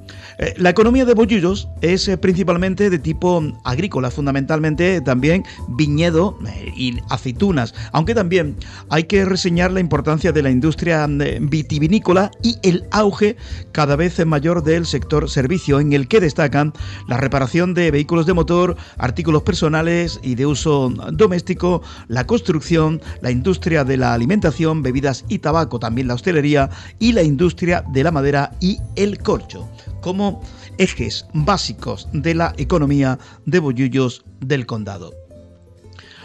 [0.42, 6.72] Eh, la economía de Bollullos es eh, principalmente de tipo agrícola, fundamentalmente también viñedo eh,
[6.76, 8.56] y aceitunas, aunque también
[8.90, 13.36] hay que reseñar la importancia de la industria vitivinícola y el auge
[13.70, 16.72] cada vez mayor del sector servicio, en el que destacan
[17.06, 23.30] la reparación de vehículos de motor, artículos personales y de uso doméstico, la construcción, la
[23.30, 26.68] industria de la alimentación, bebidas y tabaco, también la hostelería
[26.98, 29.68] y la industria de la madera y el corcho
[30.02, 30.42] como
[30.76, 35.14] ejes básicos de la economía de Bollullos del condado.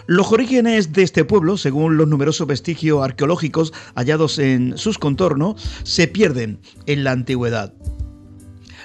[0.08, 6.08] Los orígenes de este pueblo, según los numerosos vestigios arqueológicos hallados en sus contornos, se
[6.08, 7.74] pierden en la antigüedad.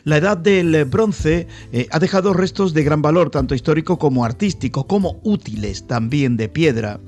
[0.04, 4.88] La edad del bronce eh, ha dejado restos de gran valor, tanto histórico como artístico,
[4.88, 6.98] como útiles también de piedra.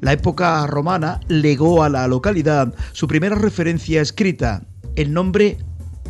[0.00, 4.66] La época romana legó a la localidad su primera referencia escrita,
[4.96, 5.58] el nombre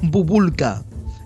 [0.00, 0.82] Bubulca,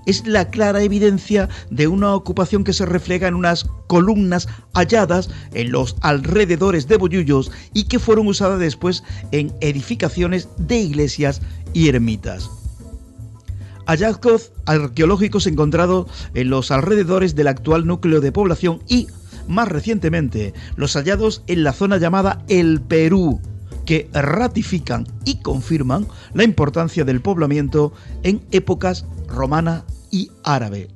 [0.09, 5.71] es la clara evidencia de una ocupación que se refleja en unas columnas halladas en
[5.71, 11.43] los alrededores de Bollullos y que fueron usadas después en edificaciones de iglesias
[11.75, 12.51] y ermitas.
[13.85, 19.09] Hallazgos arqueológicos encontrados en los alrededores del actual núcleo de población y,
[19.47, 23.43] más recientemente, los hallados en la zona llamada El Perú,
[23.85, 27.93] que ratifican y confirman la importancia del poblamiento
[28.23, 30.89] en épocas romana y árabe.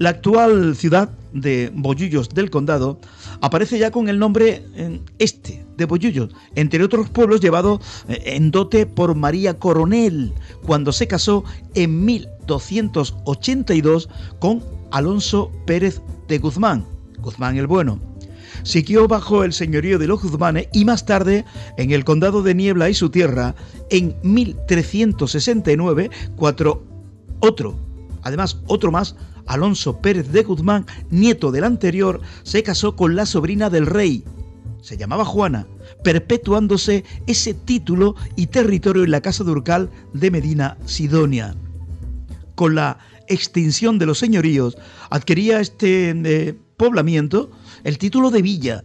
[0.00, 2.98] La actual ciudad de Bollullos del Condado
[3.42, 4.64] aparece ya con el nombre
[5.18, 10.32] este de Bollullos, entre otros pueblos llevado eh, en dote por María Coronel
[10.64, 11.44] cuando se casó
[11.74, 14.08] en 1282
[14.38, 16.86] con Alonso Pérez de Guzmán,
[17.18, 18.00] Guzmán el Bueno.
[18.62, 21.44] Siguió bajo el señorío de los Guzmanes y más tarde
[21.76, 23.54] en el condado de Niebla y su tierra
[23.90, 26.89] en 1369 cuatro
[27.40, 27.76] otro,
[28.22, 29.16] además otro más,
[29.46, 34.24] Alonso Pérez de Guzmán, nieto del anterior, se casó con la sobrina del rey.
[34.80, 35.66] Se llamaba Juana,
[36.04, 41.54] perpetuándose ese título y territorio en la casa de Urcal de Medina Sidonia.
[42.54, 44.76] Con la extinción de los señoríos,
[45.10, 47.50] adquiría este eh, poblamiento
[47.84, 48.84] el título de villa,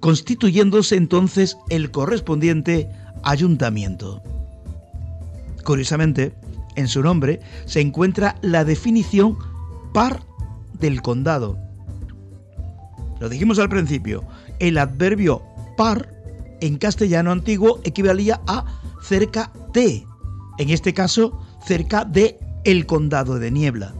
[0.00, 2.88] constituyéndose entonces el correspondiente
[3.22, 4.22] ayuntamiento.
[5.64, 6.34] Curiosamente,
[6.76, 9.36] en su nombre se encuentra la definición
[9.92, 10.20] par
[10.78, 11.58] del condado.
[13.20, 14.24] Lo dijimos al principio,
[14.58, 15.42] el adverbio
[15.76, 16.12] par
[16.60, 18.64] en castellano antiguo equivalía a
[19.02, 20.06] cerca de,
[20.58, 23.94] en este caso cerca de el condado de Niebla.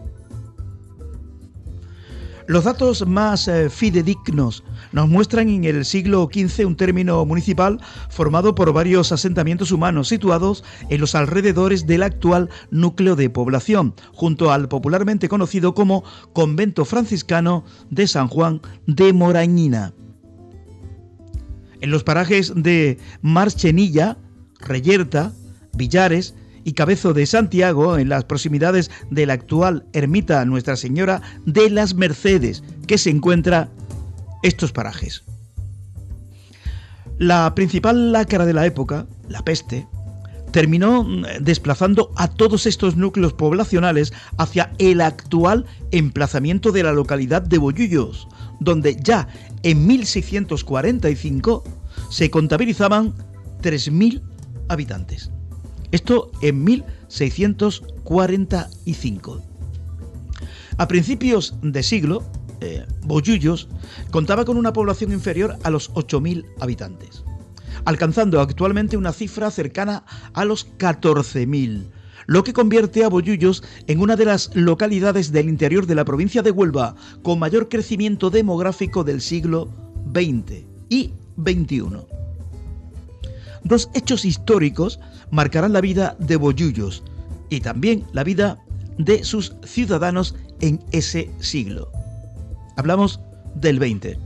[2.46, 7.80] Los datos más eh, fidedignos nos muestran en el siglo XV un término municipal
[8.10, 14.50] formado por varios asentamientos humanos situados en los alrededores del actual núcleo de población, junto
[14.50, 19.94] al popularmente conocido como Convento Franciscano de San Juan de Morañina.
[21.80, 24.16] En los parajes de Marchenilla,
[24.60, 25.32] Reyerta,
[25.74, 26.34] Villares
[26.64, 31.94] y Cabezo de Santiago, en las proximidades de la actual ermita Nuestra Señora de las
[31.94, 33.70] Mercedes, que se encuentra
[34.42, 35.24] estos parajes.
[37.18, 39.86] La principal lácara de la época, la peste,
[40.52, 47.42] terminó mm, desplazando a todos estos núcleos poblacionales hacia el actual emplazamiento de la localidad
[47.42, 48.28] de Bollullos,
[48.60, 49.26] donde ya
[49.62, 51.64] en 1645
[52.10, 53.14] se contabilizaban
[53.62, 54.22] 3.000
[54.68, 55.30] habitantes.
[55.92, 59.42] Esto en 1645.
[60.78, 62.24] A principios de siglo,
[62.62, 62.86] eh,
[64.10, 67.24] contaba con una población inferior a los 8.000 habitantes,
[67.84, 71.90] alcanzando actualmente una cifra cercana a los 14.000,
[72.26, 76.40] lo que convierte a Bollullos en una de las localidades del interior de la provincia
[76.40, 79.68] de Huelva con mayor crecimiento demográfico del siglo
[80.14, 82.21] XX y XXI.
[83.72, 85.00] Dos hechos históricos
[85.30, 87.02] marcarán la vida de Bollullos
[87.48, 88.58] y también la vida
[88.98, 91.90] de sus ciudadanos en ese siglo.
[92.76, 93.18] Hablamos
[93.54, 94.18] del 20.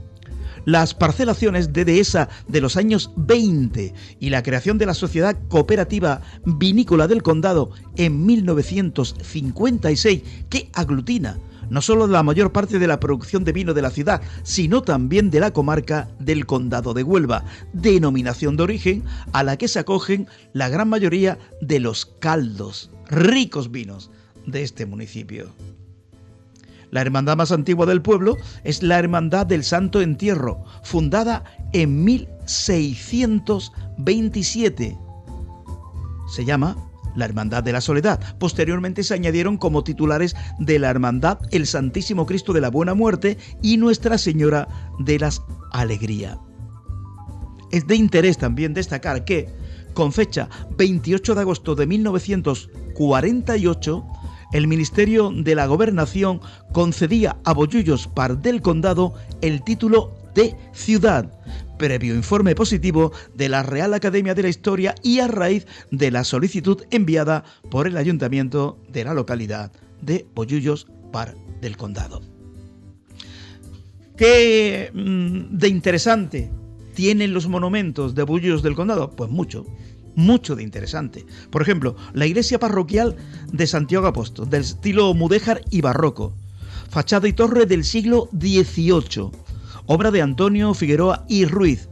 [0.65, 6.19] Las parcelaciones de dehesa de los años 20 y la creación de la Sociedad Cooperativa
[6.43, 11.37] Vinícola del Condado en 1956, que aglutina
[11.69, 15.29] no solo la mayor parte de la producción de vino de la ciudad, sino también
[15.29, 19.03] de la comarca del Condado de Huelva, denominación de origen
[19.33, 24.09] a la que se acogen la gran mayoría de los caldos, ricos vinos
[24.45, 25.49] de este municipio.
[26.89, 31.43] La hermandad más antigua del pueblo es la Hermandad del Santo Entierro, fundada
[31.73, 34.97] en 1627.
[36.33, 36.86] Se llama
[37.17, 38.21] la Hermandad de la Soledad.
[38.39, 43.37] Posteriormente se añadieron como titulares de la Hermandad el Santísimo Cristo de la Buena Muerte
[43.61, 45.41] y Nuestra Señora de las
[45.71, 46.39] Alegría.
[47.71, 49.49] Es de interés también destacar que,
[49.93, 50.47] con fecha
[50.77, 54.05] 28 de agosto de 1948,
[54.53, 56.39] el Ministerio de la Gobernación
[56.71, 61.29] concedía a Bollullos Par del Condado el título de ciudad,
[61.77, 66.23] previo informe positivo de la Real Academia de la Historia y a raíz de la
[66.23, 69.71] solicitud enviada por el ayuntamiento de la localidad
[70.01, 72.21] de Bollullos Par del Condado.
[74.17, 76.51] ¿Qué mm, de interesante
[76.95, 79.11] tienen los monumentos de Bollullos del Condado?
[79.11, 79.65] Pues mucho,
[80.15, 81.25] mucho de interesante.
[81.51, 83.15] Por ejemplo, la iglesia parroquial
[83.51, 86.33] de Santiago Apóstol, del estilo mudéjar y barroco,
[86.89, 89.29] fachada y torre del siglo XVIII,
[89.87, 91.89] obra de Antonio Figueroa y Ruiz.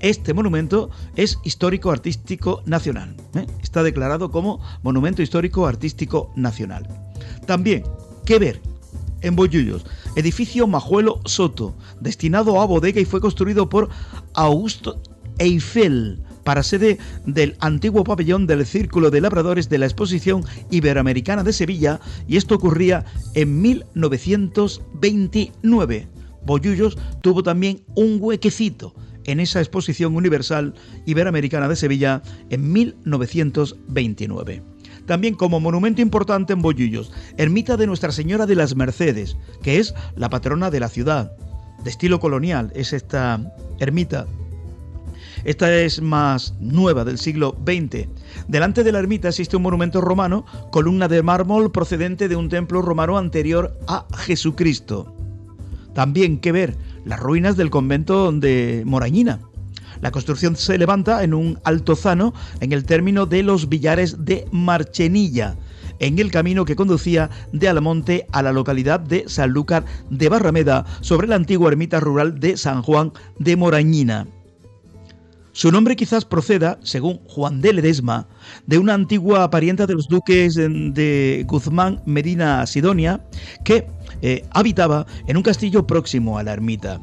[0.00, 3.16] Este monumento es histórico artístico nacional.
[3.34, 3.46] ¿eh?
[3.62, 6.86] Está declarado como Monumento Histórico Artístico Nacional.
[7.46, 7.82] También,
[8.24, 8.60] ¿qué ver?
[9.22, 9.84] En Bollullos,
[10.16, 13.90] edificio Majuelo Soto, destinado a bodega y fue construido por
[14.32, 15.02] Augusto
[15.38, 21.52] Eiffel para sede del antiguo pabellón del Círculo de Labradores de la Exposición Iberoamericana de
[21.52, 23.04] Sevilla y esto ocurría
[23.34, 26.08] en 1929.
[26.44, 30.74] Bollullos tuvo también un huequecito en esa exposición universal
[31.06, 34.62] iberoamericana de Sevilla en 1929.
[35.06, 39.94] También como monumento importante en Bollullos, ermita de Nuestra Señora de las Mercedes, que es
[40.14, 41.32] la patrona de la ciudad.
[41.82, 43.40] De estilo colonial es esta
[43.78, 44.26] ermita.
[45.44, 48.08] Esta es más nueva del siglo XX.
[48.48, 52.82] Delante de la ermita existe un monumento romano, columna de mármol procedente de un templo
[52.82, 55.19] romano anterior a Jesucristo.
[56.00, 59.38] También que ver las ruinas del convento de Morañina.
[60.00, 65.58] La construcción se levanta en un altozano en el término de los billares de Marchenilla,
[65.98, 71.28] en el camino que conducía de Almonte a la localidad de Sanlúcar de Barrameda, sobre
[71.28, 74.26] la antigua ermita rural de San Juan de Morañina.
[75.52, 78.26] Su nombre quizás proceda, según Juan de Ledesma,
[78.66, 83.22] de una antigua parienta de los duques de Guzmán Medina Sidonia,
[83.64, 83.86] que
[84.22, 87.00] eh, habitaba en un castillo próximo a la ermita.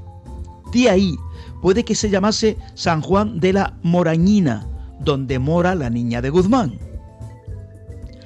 [0.72, 1.16] De ahí
[1.62, 4.68] puede que se llamase San Juan de la Morañina,
[5.00, 6.78] donde mora la niña de Guzmán.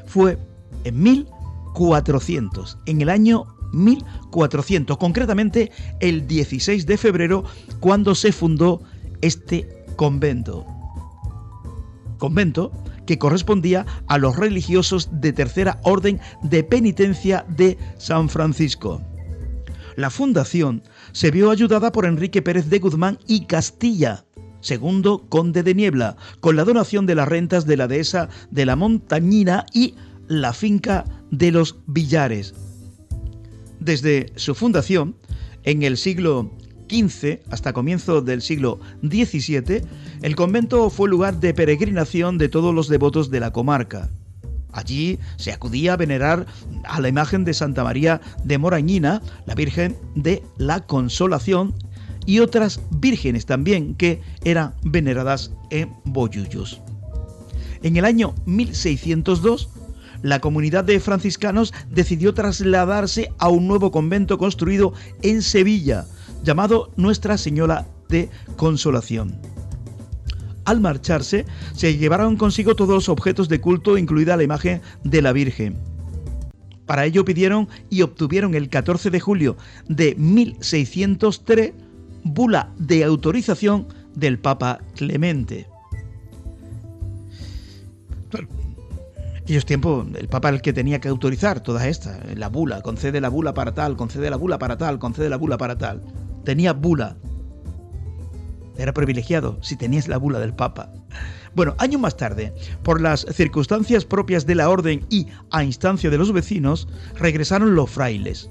[0.06, 0.38] Fue
[0.84, 7.44] en 1400, en el año 1400, concretamente el 16 de febrero,
[7.80, 8.82] cuando se fundó
[9.22, 10.66] este convento.
[12.18, 12.72] Convento
[13.06, 19.02] que correspondía a los religiosos de tercera orden de penitencia de San Francisco.
[19.96, 24.26] la fundación se vio ayudada por Enrique Pérez de Guzmán y Castilla,
[24.62, 28.76] segundo conde de Niebla, con la donación de las rentas de la dehesa de la
[28.76, 29.96] Montañina y
[30.28, 32.54] la finca de los Villares.
[33.80, 35.18] Desde su fundación,
[35.64, 36.52] en el siglo
[37.50, 39.82] Hasta comienzo del siglo XVII,
[40.22, 44.10] el convento fue lugar de peregrinación de todos los devotos de la comarca.
[44.74, 46.46] Allí se acudía a venerar
[46.84, 51.74] a la imagen de Santa María de Morañina, la Virgen de la Consolación,
[52.26, 56.82] y otras vírgenes también que eran veneradas en Boyullos.
[57.84, 59.70] En el año 1602,
[60.24, 66.06] la comunidad de franciscanos decidió trasladarse a un nuevo convento construido en Sevilla,
[66.44, 69.40] llamado Nuestra Señora de Consolación.
[70.66, 75.34] Al marcharse, se llevaron consigo todos los objetos de culto, incluida la imagen de la
[75.34, 75.78] Virgen.
[76.86, 81.74] Para ello pidieron y obtuvieron el 14 de julio de 1603
[82.24, 85.68] bula de autorización del Papa Clemente.
[88.34, 93.20] En aquellos tiempos el Papa el que tenía que autorizar todas estas, la bula, concede
[93.22, 96.04] la bula para tal, concede la bula para tal, concede la bula para tal.
[96.44, 97.18] Tenía bula.
[98.78, 100.92] Era privilegiado si tenías la bula del Papa.
[101.54, 106.18] Bueno, años más tarde, por las circunstancias propias de la orden y a instancia de
[106.18, 108.50] los vecinos, regresaron los frailes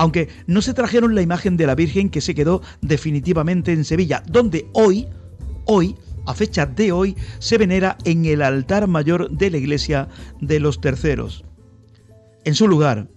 [0.00, 4.22] aunque no se trajeron la imagen de la Virgen que se quedó definitivamente en Sevilla,
[4.26, 5.06] donde hoy,
[5.66, 5.94] hoy,
[6.24, 10.08] a fecha de hoy, se venera en el altar mayor de la iglesia
[10.40, 11.44] de los terceros.
[12.46, 13.08] En su lugar,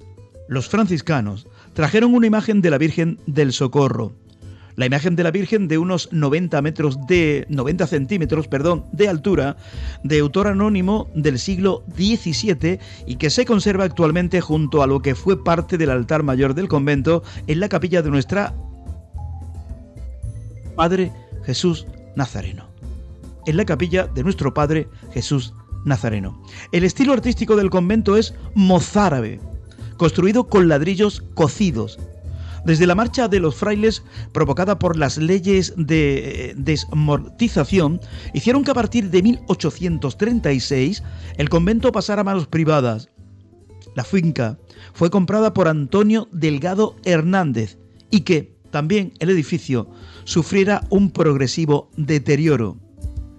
[0.50, 4.14] los franciscanos trajeron una imagen de la Virgen del Socorro,
[4.76, 9.58] la imagen de la Virgen de unos 90 metros de 90 centímetros, perdón, de altura,
[10.04, 15.16] de autor anónimo del siglo XVII y que se conserva actualmente junto a lo que
[15.16, 18.56] fue parte del altar mayor del convento en la capilla de nuestra
[20.76, 21.12] Padre
[21.46, 22.68] Jesús Nazareno.
[23.46, 25.54] En la capilla de nuestro Padre Jesús
[25.86, 26.42] Nazareno.
[26.72, 29.40] El estilo artístico del convento es mozárabe,
[29.98, 32.00] construido con ladrillos cocidos,
[32.66, 38.00] desde la marcha de los frailes provocada por las leyes de eh, desmortización,
[38.34, 41.04] hicieron que a partir de 1836
[41.38, 43.10] el convento pasara a manos privadas.
[43.96, 44.58] La finca
[44.94, 47.78] fue comprada por Antonio Delgado Hernández
[48.10, 49.90] y que también el edificio
[50.24, 52.78] sufriera un progresivo deterioro.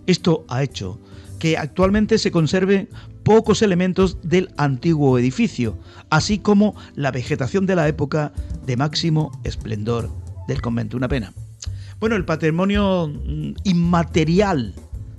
[0.06, 1.00] Esto ha hecho
[1.38, 2.88] que actualmente se conserven
[3.24, 5.78] pocos elementos del antiguo edificio,
[6.10, 8.32] así como la vegetación de la época
[8.66, 10.10] de máximo esplendor
[10.46, 10.96] del convento.
[10.96, 11.32] Una pena.
[11.98, 14.74] Bueno, el patrimonio mm, inmaterial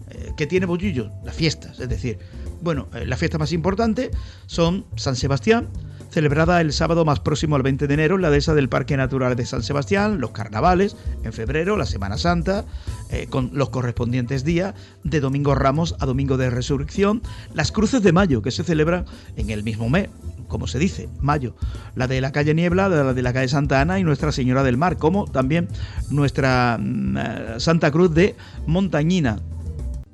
[0.10, 2.20] eh, que tiene Bollillo, las fiestas, es decir,
[2.62, 4.12] bueno, eh, la fiesta más importante
[4.46, 5.68] son San Sebastián,
[6.10, 9.36] celebrada el sábado más próximo al 20 de enero en la dehesa del Parque Natural
[9.36, 12.66] de San Sebastián, los carnavales en febrero, la Semana Santa,
[13.10, 17.22] eh, con los correspondientes días, de Domingo Ramos a Domingo de Resurrección,
[17.54, 20.10] las cruces de mayo que se celebran en el mismo mes,
[20.48, 21.56] como se dice, mayo,
[21.96, 24.78] la de la calle Niebla, la de la calle Santa Ana y Nuestra Señora del
[24.78, 25.68] Mar, como también
[26.10, 28.36] nuestra mm, eh, Santa Cruz de
[28.66, 29.40] Montañina,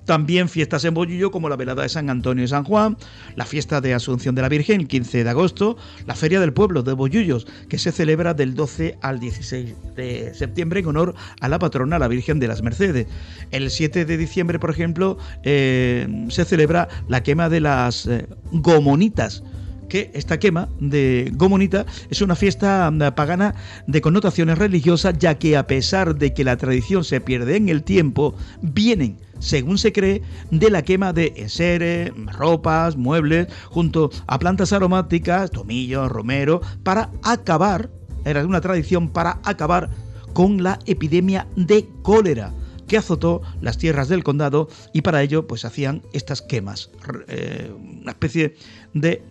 [0.05, 2.97] también fiestas en Bollullo como la velada de San Antonio y San Juan,
[3.35, 6.83] la fiesta de Asunción de la Virgen el 15 de agosto, la Feria del Pueblo
[6.83, 11.59] de Bollullos que se celebra del 12 al 16 de septiembre en honor a la
[11.59, 13.07] patrona, la Virgen de las Mercedes.
[13.51, 19.43] El 7 de diciembre, por ejemplo, eh, se celebra la quema de las eh, gomonitas
[19.91, 23.55] que esta quema de Gomonita es una fiesta pagana
[23.87, 27.83] de connotaciones religiosas, ya que a pesar de que la tradición se pierde en el
[27.83, 34.71] tiempo, vienen según se cree, de la quema de enseres, ropas, muebles, junto a plantas
[34.71, 37.89] aromáticas, tomillo, romero, para acabar,
[38.23, 39.89] era una tradición para acabar
[40.33, 42.53] con la epidemia de cólera
[42.87, 46.91] que azotó las tierras del condado y para ello pues hacían estas quemas,
[47.27, 48.55] eh, una especie
[48.93, 49.23] de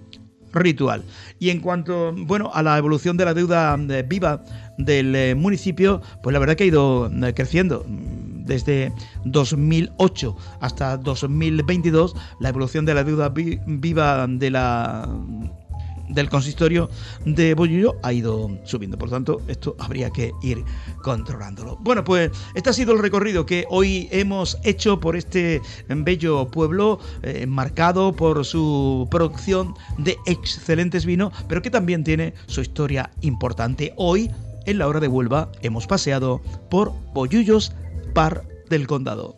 [0.53, 1.05] ritual.
[1.39, 4.45] Y en cuanto, bueno, a la evolución de la deuda eh, viva
[4.79, 7.87] del eh, municipio, pues la verdad que ha ido creciendo.
[8.51, 8.93] Desde
[9.27, 16.91] 2008 hasta 2022, la evolución de la deuda viva del consistorio
[17.25, 18.99] de Bollullo ha ido subiendo.
[18.99, 20.65] Por tanto, esto habría que ir
[21.01, 21.79] controlándolo.
[21.81, 26.99] Bueno, pues este ha sido el recorrido que hoy hemos hecho por este bello pueblo,
[27.23, 33.93] eh, marcado por su producción de excelentes vinos, pero que también tiene su historia importante.
[33.95, 34.29] Hoy,
[34.67, 37.73] en la hora de Huelva, hemos paseado por Bollullos
[38.13, 39.37] Par del Condado.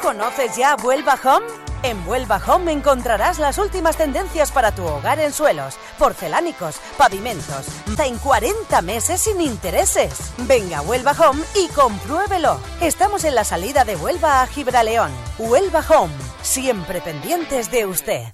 [0.00, 1.46] ¿Conoces ya Vuelva Home?
[1.82, 7.66] En Huelva Home encontrarás las últimas tendencias para tu hogar en suelos, porcelánicos, pavimentos.
[7.98, 10.32] En 40 meses sin intereses.
[10.38, 12.58] Venga a Huelva Home y compruébelo.
[12.80, 15.10] Estamos en la salida de Huelva a Gibraleón.
[15.38, 18.32] Huelva Home, siempre pendientes de usted.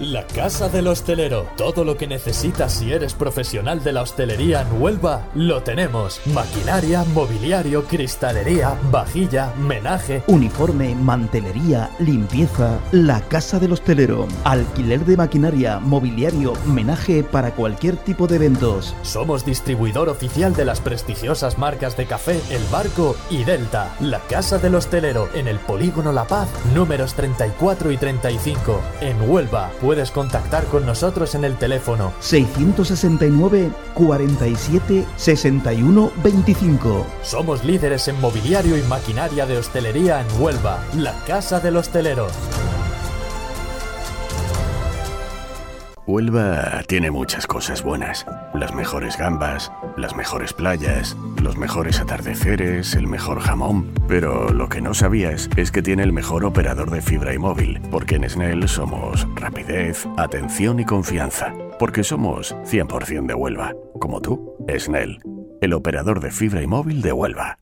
[0.00, 1.46] La Casa del Hostelero.
[1.58, 6.22] Todo lo que necesitas si eres profesional de la hostelería en Huelva, lo tenemos.
[6.32, 10.22] Maquinaria, mobiliario, cristalería, vajilla, menaje.
[10.26, 12.78] Uniforme, mantelería, limpieza.
[12.92, 14.26] La Casa del Hostelero.
[14.44, 18.96] Alquiler de maquinaria, mobiliario, menaje para cualquier tipo de eventos.
[19.02, 23.94] Somos distribuidor oficial de las prestigiosas marcas de café El Barco y Delta.
[24.00, 29.70] La Casa del Hostelero en el Polígono La Paz, números 34 y 35, en Huelva
[29.90, 37.06] puedes contactar con nosotros en el teléfono 669 47 61 25.
[37.24, 42.28] Somos líderes en mobiliario y maquinaria de hostelería en Huelva, la Casa del Hostelero.
[46.10, 48.26] Huelva tiene muchas cosas buenas.
[48.52, 53.92] Las mejores gambas, las mejores playas, los mejores atardeceres, el mejor jamón.
[54.08, 57.80] Pero lo que no sabías es que tiene el mejor operador de fibra y móvil,
[57.92, 61.54] porque en Snell somos rapidez, atención y confianza.
[61.78, 63.72] Porque somos 100% de Huelva.
[64.00, 65.20] Como tú, Snell,
[65.60, 67.56] el operador de fibra y móvil de Huelva.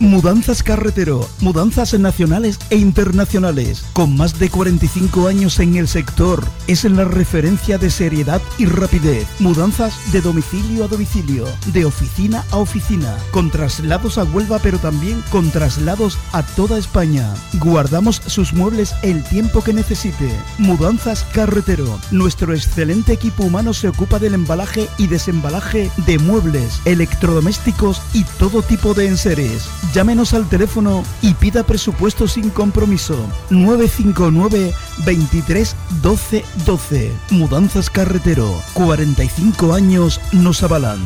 [0.00, 6.84] Mudanzas Carretero, mudanzas nacionales e internacionales, con más de 45 años en el sector, es
[6.84, 9.26] la referencia de seriedad y rapidez.
[9.40, 11.44] Mudanzas de domicilio a domicilio,
[11.74, 17.34] de oficina a oficina, con traslados a Huelva pero también con traslados a toda España.
[17.60, 20.30] Guardamos sus muebles el tiempo que necesite.
[20.56, 28.00] Mudanzas Carretero, nuestro excelente equipo humano se ocupa del embalaje y desembalaje de muebles, electrodomésticos
[28.14, 29.68] y todo tipo de enseres.
[29.92, 33.16] Llámenos al teléfono y pida presupuesto sin compromiso.
[33.50, 34.72] 959
[35.04, 37.12] 23 12 12.
[37.30, 38.54] Mudanzas Carretero.
[38.74, 41.00] 45 años nos avalan.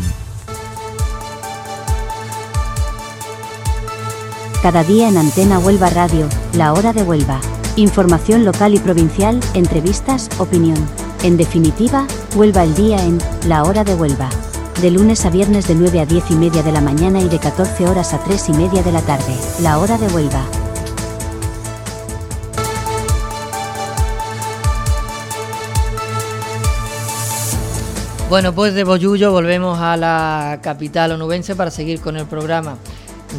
[4.63, 7.41] Cada día en Antena Huelva Radio, la hora de Huelva.
[7.77, 10.79] Información local y provincial, entrevistas, opinión.
[11.23, 14.29] En definitiva, Huelva el día en La Hora de Huelva
[14.81, 17.39] de lunes a viernes de 9 a 10 y media de la mañana y de
[17.39, 20.45] 14 horas a 3 y media de la tarde, la hora de Huelva.
[28.29, 32.77] Bueno, pues de Boyullo volvemos a la capital onubense para seguir con el programa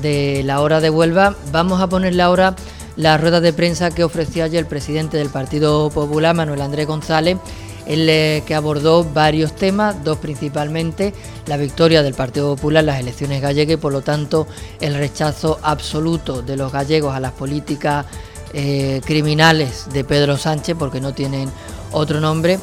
[0.02, 1.36] de la hora de Huelva.
[1.52, 2.56] Vamos a ponerle ahora
[2.96, 7.38] la rueda de prensa que ofreció ayer el presidente del Partido Popular, Manuel Andrés González,
[7.86, 11.14] el que abordó varios temas, dos principalmente,
[11.46, 14.48] la victoria del Partido Popular en las elecciones gallegas y por lo tanto
[14.82, 18.06] el rechazo absoluto de los gallegos a las políticas
[18.54, 21.50] eh, criminales de Pedro Sánchez, porque no tienen
[21.92, 22.58] otro nombre,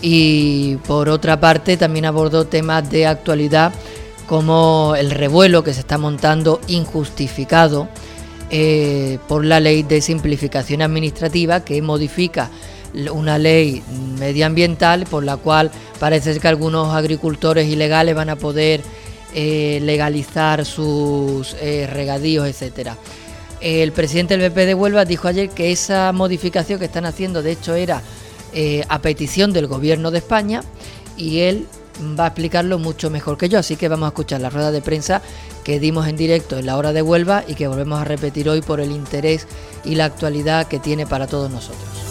[0.00, 3.72] y por otra parte también abordó temas de actualidad
[4.26, 7.88] como el revuelo que se está montando injustificado
[8.50, 12.50] eh, por la ley de simplificación administrativa que modifica
[13.12, 13.82] una ley
[14.18, 18.82] medioambiental por la cual parece que algunos agricultores ilegales van a poder
[19.34, 22.96] eh, legalizar sus eh, regadíos, etcétera.
[23.60, 27.52] El presidente del BP de Huelva dijo ayer que esa modificación que están haciendo, de
[27.52, 28.02] hecho, era
[28.54, 30.62] eh, a petición del gobierno de España
[31.16, 31.66] y él
[32.18, 33.58] va a explicarlo mucho mejor que yo.
[33.58, 35.20] Así que vamos a escuchar la rueda de prensa
[35.64, 38.62] que dimos en directo en la hora de Huelva y que volvemos a repetir hoy
[38.62, 39.46] por el interés
[39.84, 42.07] y la actualidad que tiene para todos nosotros.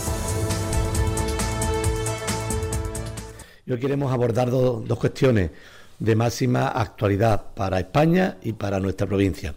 [3.70, 5.52] Hoy queremos abordar dos cuestiones
[6.00, 9.56] de máxima actualidad para España y para nuestra provincia.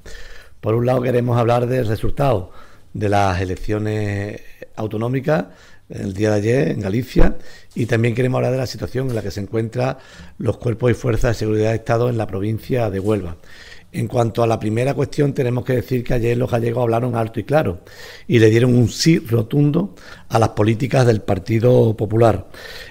[0.61, 2.51] Por un lado queremos hablar del resultado
[2.93, 4.41] de las elecciones
[4.75, 5.45] autonómicas
[5.89, 7.37] el día de ayer en Galicia
[7.77, 9.99] y también queremos hablar de la situación en la que se encuentran
[10.39, 13.37] los cuerpos y fuerzas de seguridad de Estado en la provincia de Huelva.
[13.93, 17.41] En cuanto a la primera cuestión, tenemos que decir que ayer los gallegos hablaron alto
[17.41, 17.81] y claro
[18.29, 19.97] y le dieron un sí rotundo
[20.29, 22.47] a las políticas del Partido Popular.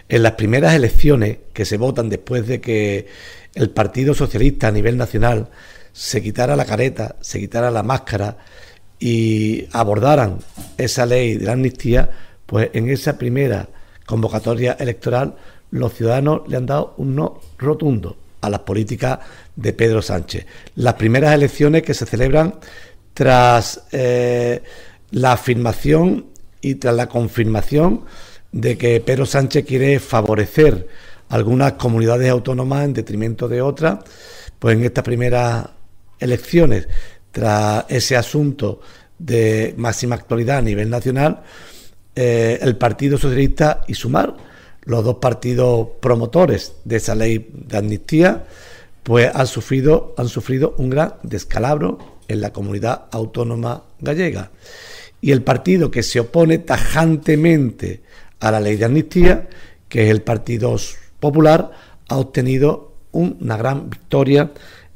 [0.09, 3.07] En las primeras elecciones que se votan después de que
[3.55, 5.49] el Partido Socialista a nivel nacional
[5.93, 8.37] se quitara la careta, se quitara la máscara
[8.99, 10.39] y abordaran
[10.77, 12.09] esa ley de la amnistía,
[12.45, 13.69] pues en esa primera
[14.05, 15.35] convocatoria electoral
[15.71, 19.19] los ciudadanos le han dado un no rotundo a las políticas
[19.55, 20.45] de Pedro Sánchez.
[20.75, 22.55] Las primeras elecciones que se celebran
[23.13, 24.63] tras eh,
[25.11, 26.27] la afirmación
[26.61, 28.05] y tras la confirmación
[28.51, 30.87] de que Pedro Sánchez quiere favorecer
[31.29, 33.99] algunas comunidades autónomas en detrimento de otras,
[34.57, 35.67] pues en estas primeras
[36.19, 36.87] elecciones,
[37.31, 38.81] tras ese asunto
[39.17, 41.43] de máxima actualidad a nivel nacional,
[42.15, 44.35] eh, el Partido Socialista y Sumar,
[44.89, 48.45] los dos partidos promotores de esa ley de amnistía,
[49.03, 54.49] pues han sufrido, han sufrido un gran descalabro en la comunidad autónoma gallega.
[55.21, 58.01] Y el partido que se opone tajantemente
[58.39, 59.47] a la ley de amnistía,
[59.87, 60.75] que es el Partido
[61.19, 61.69] Popular,
[62.07, 64.51] ha obtenido una gran victoria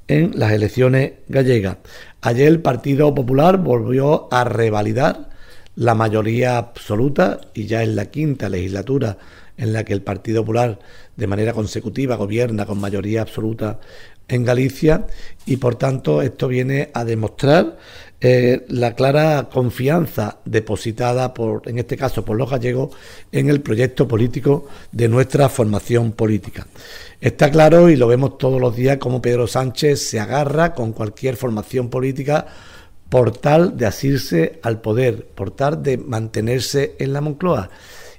[0.07, 1.77] en las elecciones gallegas.
[2.21, 5.29] Ayer el Partido Popular volvió a revalidar
[5.75, 9.17] la mayoría absoluta y ya en la quinta legislatura
[9.57, 10.79] en la que el Partido Popular
[11.15, 13.79] de manera consecutiva gobierna con mayoría absoluta
[14.27, 15.05] en Galicia
[15.45, 17.77] y por tanto esto viene a demostrar
[18.25, 22.95] eh, la clara confianza depositada por, en este caso por los gallegos,
[23.33, 26.65] en el proyecto político de nuestra formación política.
[27.19, 31.35] Está claro y lo vemos todos los días como Pedro Sánchez se agarra con cualquier
[31.35, 32.47] formación política
[33.09, 37.69] por tal de asirse al poder, por tal de mantenerse en la Moncloa.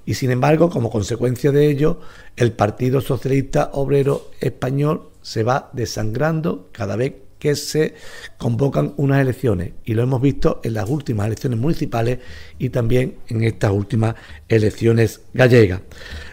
[0.06, 2.00] Y sin embargo, como consecuencia de ello,
[2.36, 7.94] el Partido Socialista Obrero Español se va desangrando cada vez que se
[8.38, 9.72] convocan unas elecciones.
[9.84, 12.18] Y lo hemos visto en las últimas elecciones municipales
[12.58, 14.14] y también en estas últimas
[14.48, 15.82] elecciones gallegas.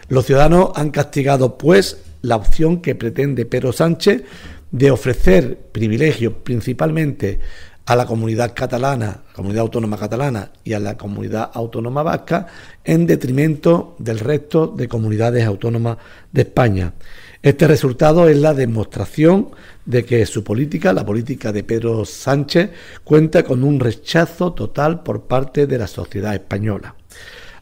[0.08, 4.22] Los ciudadanos han castigado, pues, la opción que pretende Pedro Sánchez
[4.70, 7.40] de ofrecer privilegios principalmente
[7.86, 12.46] a la comunidad catalana, la comunidad autónoma catalana y a la comunidad autónoma vasca
[12.84, 15.98] en detrimento del resto de comunidades autónomas
[16.30, 16.92] de España.
[17.42, 19.50] Este resultado es la demostración
[19.84, 22.70] de que su política, la política de Pedro Sánchez,
[23.02, 26.94] cuenta con un rechazo total por parte de la sociedad española.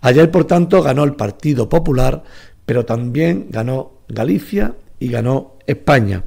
[0.02, 2.22] Ayer, por tanto, ganó el Partido Popular,
[2.66, 6.24] pero también ganó Galicia y ganó España,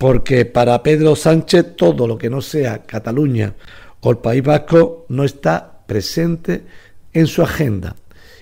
[0.00, 3.52] porque para Pedro Sánchez todo lo que no sea Cataluña
[4.00, 6.62] o el País Vasco no está presente
[7.12, 7.94] en su agenda.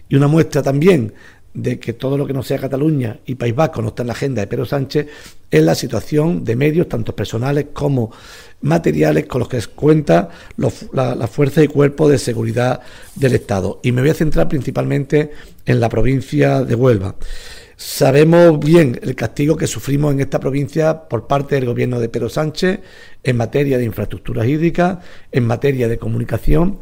[0.09, 1.13] Y una muestra también
[1.53, 4.13] de que todo lo que no sea Cataluña y País Vasco no está en la
[4.13, 5.09] agenda de Pedro Sánchez
[5.51, 8.13] es la situación de medios, tanto personales como
[8.61, 10.29] materiales, con los que cuenta
[10.59, 12.83] la, fuerza y cuerpo de seguridad
[13.17, 13.81] del Estado.
[13.83, 15.33] Y me voy a centrar principalmente
[15.67, 17.17] en la provincia de Huelva.
[17.81, 22.29] Sabemos bien el castigo que sufrimos en esta provincia por parte del gobierno de Pedro
[22.29, 22.81] Sánchez
[23.23, 24.99] en materia de infraestructuras hídricas,
[25.31, 26.81] en materia de comunicación,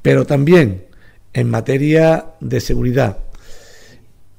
[0.00, 0.86] pero también
[1.34, 3.18] en materia de seguridad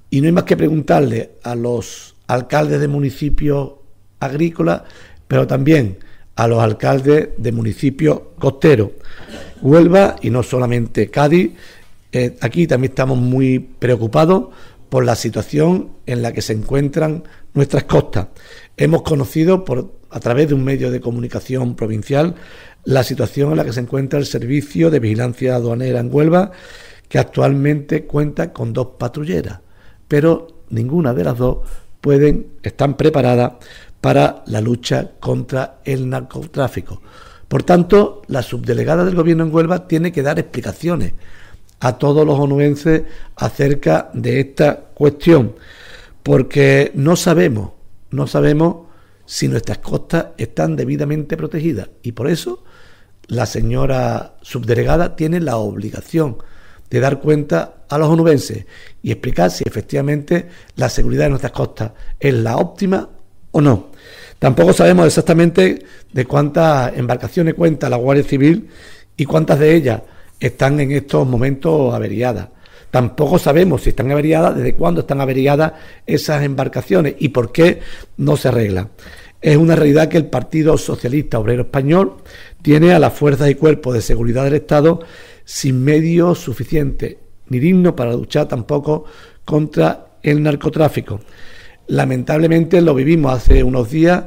[0.09, 3.73] y no hay más que preguntarle a los alcaldes de municipios
[4.19, 4.81] agrícolas,
[5.27, 5.97] pero también
[6.35, 8.91] a los alcaldes de municipios costeros.
[9.61, 11.51] Huelva y no solamente Cádiz,
[12.11, 14.47] eh, aquí también estamos muy preocupados
[14.89, 18.27] por la situación en la que se encuentran nuestras costas.
[18.77, 22.35] Hemos conocido por, a través de un medio de comunicación provincial
[22.83, 26.51] la situación en la que se encuentra el servicio de vigilancia aduanera en Huelva,
[27.07, 29.59] que actualmente cuenta con dos patrulleras
[30.09, 31.59] pero ninguna de las dos
[32.01, 33.53] pueden, están preparadas
[34.01, 37.01] para la lucha contra el narcotráfico.
[37.47, 41.13] Por tanto, la subdelegada del gobierno en Huelva tiene que dar explicaciones
[41.79, 43.03] a todos los onubenses
[43.35, 45.55] acerca de esta cuestión,
[46.23, 47.71] porque no sabemos,
[48.11, 48.87] no sabemos
[49.25, 52.63] si nuestras costas están debidamente protegidas y por eso
[53.27, 56.37] la señora subdelegada tiene la obligación
[56.89, 58.65] de dar cuenta a los onubenses
[59.03, 63.07] y explicar si efectivamente la seguridad de nuestras costas es la óptima
[63.51, 63.91] o no.
[64.39, 68.69] Tampoco sabemos exactamente de cuántas embarcaciones cuenta la Guardia Civil
[69.15, 70.01] y cuántas de ellas
[70.39, 72.49] están en estos momentos averiadas.
[72.91, 75.73] Tampoco sabemos si están averiadas, desde cuándo están averiadas
[76.05, 77.81] esas embarcaciones y por qué
[78.17, 78.89] no se arreglan.
[79.41, 82.15] Es una realidad que el Partido Socialista Obrero Español
[82.61, 85.01] tiene a las fuerzas y cuerpos de seguridad del Estado
[85.45, 87.17] sin medios suficientes,
[87.47, 89.05] ni dignos para luchar tampoco
[89.45, 91.21] contra el narcotráfico.
[91.87, 94.25] Lamentablemente lo vivimos hace unos días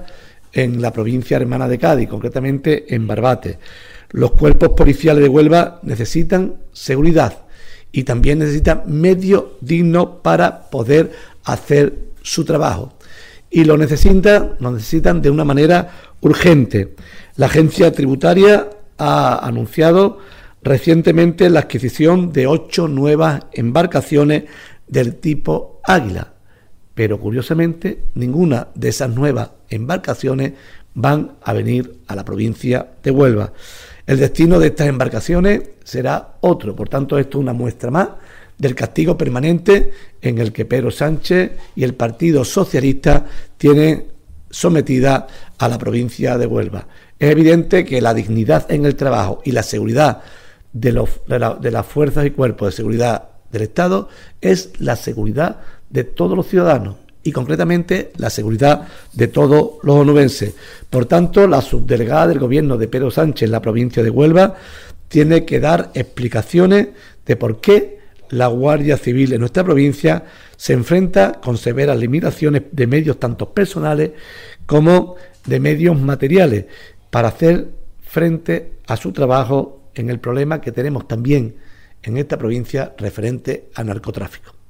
[0.53, 3.59] en la provincia hermana de Cádiz, concretamente en Barbate.
[4.13, 7.39] Los cuerpos policiales de Huelva necesitan seguridad
[7.93, 11.13] y también necesitan medios dignos para poder
[11.45, 12.95] hacer su trabajo.
[13.51, 15.91] Y lo necesitan, lo necesitan de una manera
[16.21, 16.95] urgente.
[17.37, 18.69] La agencia tributaria
[18.99, 20.19] ha anunciado
[20.63, 24.45] recientemente la adquisición de ocho nuevas embarcaciones
[24.87, 26.35] del tipo Águila,
[26.95, 30.53] pero curiosamente ninguna de esas nuevas embarcaciones
[30.95, 33.53] van a venir a la provincia de Huelva.
[34.07, 38.09] El destino de estas embarcaciones será otro, por tanto esto es una muestra más
[38.59, 43.27] del castigo permanente en el que Pedro Sánchez y el Partido Socialista
[43.57, 44.07] tienen
[44.51, 45.27] sometida
[45.59, 46.87] a la provincia de Huelva.
[47.19, 50.23] Es evidente que la dignidad en el trabajo y la seguridad
[50.73, 50.93] de,
[51.27, 54.09] de, las fuerzas y cuerpos de seguridad del Estado
[54.41, 55.61] es la seguridad
[55.91, 60.55] de todos los ciudadanos y concretamente la seguridad de todos los onubenses.
[60.91, 64.57] Por tanto, la subdelegada del gobierno de Pedro Sánchez en la provincia de Huelva
[65.09, 66.89] tiene que dar explicaciones
[67.27, 68.01] de por qué
[68.31, 70.25] la Guardia Civil en nuestra provincia
[70.57, 74.13] se enfrenta con severas limitaciones de medios tanto personales
[74.65, 76.65] como de medios materiales
[77.11, 77.69] para hacer
[78.01, 81.57] frente a su trabajo en el problema que tenemos también
[82.03, 84.62] en esta provincia referente al narcotráfico.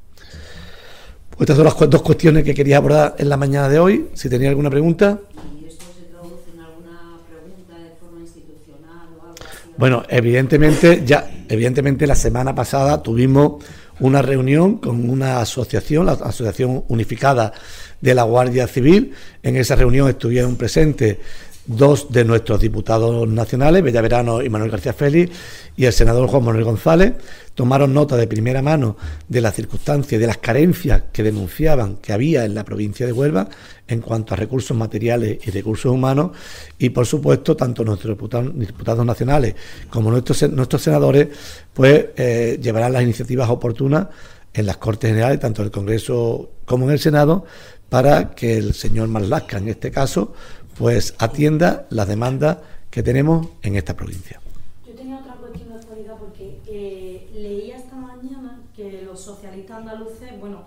[1.42, 4.10] Estas son las dos cuestiones que quería abordar en la mañana de hoy.
[4.14, 5.18] Si tenía alguna pregunta.
[5.60, 9.72] ¿Y esto se traduce en alguna pregunta de forma institucional o algo así?
[9.76, 13.64] Bueno, evidentemente, ya, evidentemente la semana pasada tuvimos
[13.98, 17.52] una reunión con una asociación, la Asociación Unificada
[18.00, 19.12] de la Guardia Civil.
[19.42, 21.18] En esa reunión estuvieron presentes
[21.64, 25.36] dos de nuestros diputados nacionales, Bella Verano y Manuel García Félix,
[25.76, 27.14] y el senador Juan Manuel González,
[27.54, 28.96] tomaron nota de primera mano
[29.28, 33.48] de las circunstancias, de las carencias que denunciaban que había en la provincia de Huelva
[33.86, 36.32] en cuanto a recursos materiales y recursos humanos,
[36.78, 39.54] y por supuesto, tanto nuestros diputados, nacionales
[39.90, 40.38] como nuestros,
[40.82, 41.28] senadores,
[41.72, 44.08] pues eh, llevarán las iniciativas oportunas
[44.54, 47.44] en las Cortes Generales, tanto en el Congreso como en el Senado,
[47.88, 50.32] para que el señor Marlasca, en este caso,
[50.76, 52.58] pues atienda las demandas
[52.90, 54.40] que tenemos en esta provincia.
[54.86, 60.38] Yo tenía otra cuestión de actualidad porque eh, leía esta mañana que los socialistas andaluces,
[60.40, 60.64] bueno,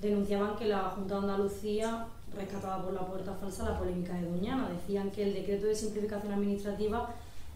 [0.00, 2.06] denunciaban que la Junta de Andalucía
[2.36, 4.68] rescataba por la puerta falsa la polémica de Doñana.
[4.68, 7.14] Decían que el decreto de simplificación administrativa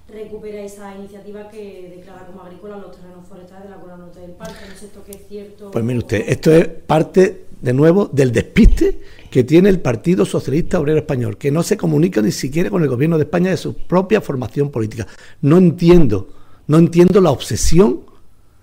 [0.08, 4.32] recupera esa iniciativa que declara como agrícola los terrenos forestales de la Cola Norte del
[4.32, 4.64] Parque.
[4.68, 5.70] No sé esto que es cierto.
[5.70, 9.00] Pues mire usted, esto es parte de nuevo del despiste
[9.30, 12.88] que tiene el Partido Socialista Obrero Español, que no se comunica ni siquiera con el
[12.88, 15.06] gobierno de España de su propia formación política.
[15.42, 16.28] No entiendo,
[16.68, 18.02] no entiendo la obsesión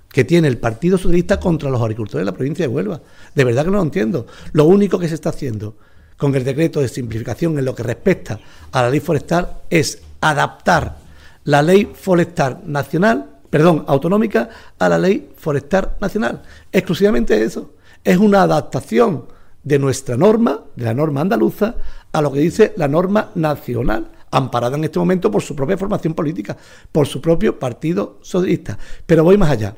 [0.09, 3.01] que tiene el Partido Socialista contra los agricultores de la provincia de Huelva.
[3.35, 4.27] De verdad que no lo entiendo.
[4.53, 5.75] Lo único que se está haciendo
[6.15, 8.39] con el decreto de simplificación en lo que respecta
[8.71, 11.02] a la ley forestal es adaptar
[11.45, 14.49] la ley forestal nacional, perdón, autonómica,
[14.79, 16.41] a la ley forestal nacional.
[16.71, 17.73] Exclusivamente eso.
[18.03, 19.25] Es una adaptación
[19.63, 21.75] de nuestra norma, de la norma andaluza,
[22.11, 26.13] a lo que dice la norma nacional, amparada en este momento por su propia formación
[26.13, 26.57] política,
[26.91, 28.77] por su propio partido socialista.
[29.05, 29.75] Pero voy más allá.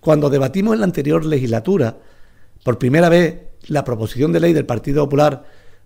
[0.00, 1.96] Cuando debatimos en la anterior legislatura,
[2.64, 5.44] por primera vez, la proposición de ley del Partido Popular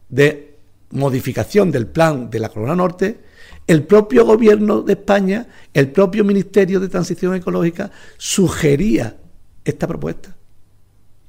[0.08, 0.56] de
[0.90, 3.20] modificación del plan de la Corona Norte,
[3.66, 9.16] el propio gobierno de España, el propio Ministerio de Transición Ecológica, sugería
[9.64, 10.36] esta propuesta.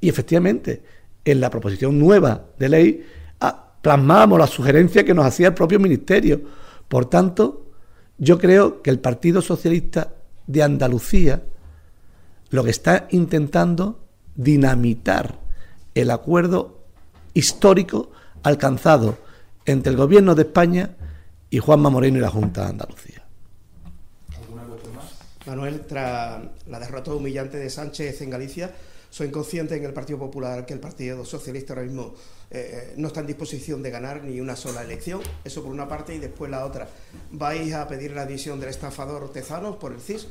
[0.01, 0.81] Y efectivamente,
[1.23, 3.05] en la proposición nueva de ley
[3.39, 6.41] ah, plasmábamos la sugerencia que nos hacía el propio Ministerio.
[6.87, 7.71] Por tanto,
[8.17, 10.13] yo creo que el Partido Socialista
[10.47, 11.41] de Andalucía
[12.49, 13.99] lo que está intentando
[14.35, 15.39] dinamitar
[15.95, 16.83] el acuerdo
[17.33, 18.11] histórico
[18.43, 19.17] alcanzado
[19.65, 20.91] entre el Gobierno de España
[21.53, 23.23] y Juanma Moreno y la Junta de Andalucía.
[25.45, 28.71] Manuel, tras la derrota humillante de Sánchez en Galicia,
[29.11, 32.15] soy consciente en el Partido Popular que el Partido Socialista ahora mismo
[32.49, 35.21] eh, eh, no está en disposición de ganar ni una sola elección.
[35.43, 36.87] Eso por una parte y después la otra.
[37.31, 40.29] ¿Vais a pedir la admisión del estafador Tezanos por el CIS?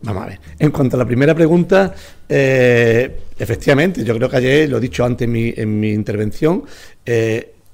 [0.00, 0.40] Vamos a ver.
[0.58, 1.94] En cuanto a la primera pregunta,
[2.26, 6.64] eh, efectivamente, yo creo que ayer, lo he dicho antes en mi, intervención,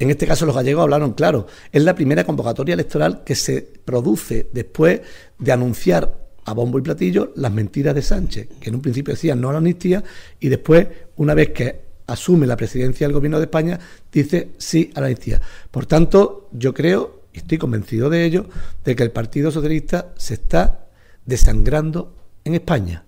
[0.01, 1.47] en este caso los gallegos hablaron claro.
[1.71, 5.03] Es la primera convocatoria electoral que se produce después
[5.39, 9.43] de anunciar a bombo y platillo las mentiras de Sánchez, que en un principio decían
[9.43, 10.03] no a la amnistía
[10.41, 13.79] y después, una vez que asume la presidencia del gobierno de España,
[14.11, 15.39] dice sí a la amnistía.
[15.71, 18.47] Por tanto, yo creo, y estoy convencido de ello,
[18.83, 20.87] de que el Partido Socialista se está
[21.27, 23.05] desangrando en España.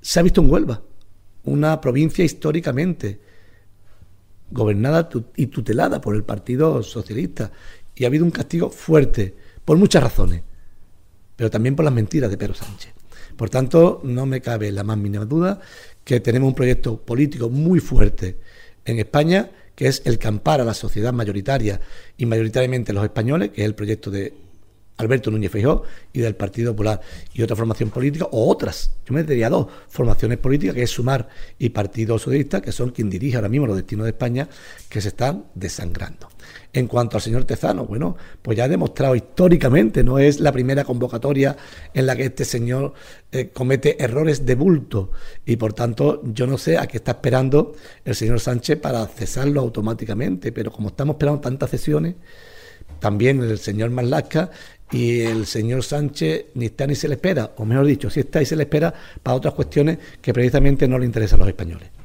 [0.00, 0.80] Se ha visto en Huelva,
[1.44, 3.20] una provincia históricamente
[4.50, 7.50] gobernada y tutelada por el Partido Socialista,
[7.94, 10.42] y ha habido un castigo fuerte, por muchas razones
[11.36, 12.92] pero también por las mentiras de Pedro Sánchez.
[13.36, 15.60] Por tanto, no me cabe la más mínima duda
[16.02, 18.38] que tenemos un proyecto político muy fuerte
[18.84, 21.80] en España, que es el que ampara a la sociedad mayoritaria
[22.16, 24.32] y mayoritariamente los españoles, que es el proyecto de
[24.98, 25.82] Alberto Núñez Feijóo
[26.12, 27.00] y del Partido Popular
[27.34, 31.28] y otra formación política o otras, yo me diría dos formaciones políticas que es Sumar
[31.58, 34.48] y Partido Socialista, que son quien dirige ahora mismo los destinos de España,
[34.88, 36.28] que se están desangrando.
[36.72, 40.84] En cuanto al señor Tezano, bueno, pues ya ha demostrado históricamente, no es la primera
[40.84, 41.56] convocatoria
[41.92, 42.94] en la que este señor
[43.32, 45.10] eh, comete errores de bulto
[45.44, 47.74] y por tanto yo no sé a qué está esperando
[48.04, 52.14] el señor Sánchez para cesarlo automáticamente, pero como estamos esperando tantas sesiones,
[53.00, 54.50] también el señor Marlasca
[54.90, 58.40] y el señor Sánchez ni está ni se le espera, o mejor dicho, si está
[58.40, 58.92] y se le espera
[59.22, 61.95] para otras cuestiones que precisamente no le interesan a los españoles.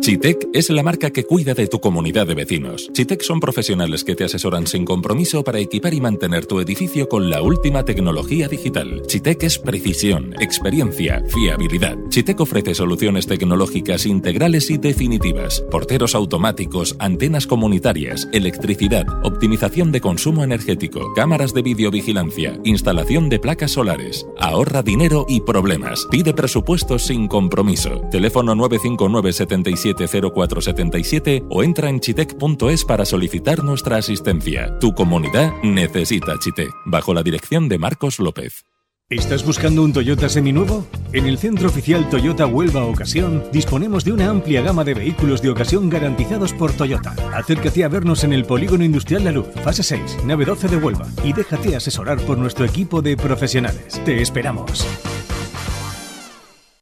[0.00, 2.88] Chitec es la marca que cuida de tu comunidad de vecinos.
[2.92, 7.30] Chitec son profesionales que te asesoran sin compromiso para equipar y mantener tu edificio con
[7.30, 9.02] la última tecnología digital.
[9.06, 11.98] Chitec es precisión, experiencia, fiabilidad.
[12.10, 15.62] Chitec ofrece soluciones tecnológicas integrales y definitivas.
[15.68, 23.72] Porteros automáticos, antenas comunitarias, electricidad, optimización de consumo energético, cámaras de videovigilancia, instalación de placas
[23.72, 24.26] solares.
[24.38, 26.06] Ahorra dinero y problemas.
[26.08, 28.00] Pide presupuestos sin compromiso.
[28.12, 34.78] Teléfono 959 77 0477 o entra en chitec.es para solicitar nuestra asistencia.
[34.78, 38.64] Tu comunidad necesita Chitec, bajo la dirección de Marcos López.
[39.10, 40.86] ¿Estás buscando un Toyota seminuevo?
[41.14, 45.48] En el Centro Oficial Toyota Huelva Ocasión disponemos de una amplia gama de vehículos de
[45.48, 47.14] ocasión garantizados por Toyota.
[47.34, 51.06] Acércate a vernos en el Polígono Industrial La Luz, fase 6, nave 12 de Huelva
[51.24, 53.98] y déjate asesorar por nuestro equipo de profesionales.
[54.04, 54.86] Te esperamos.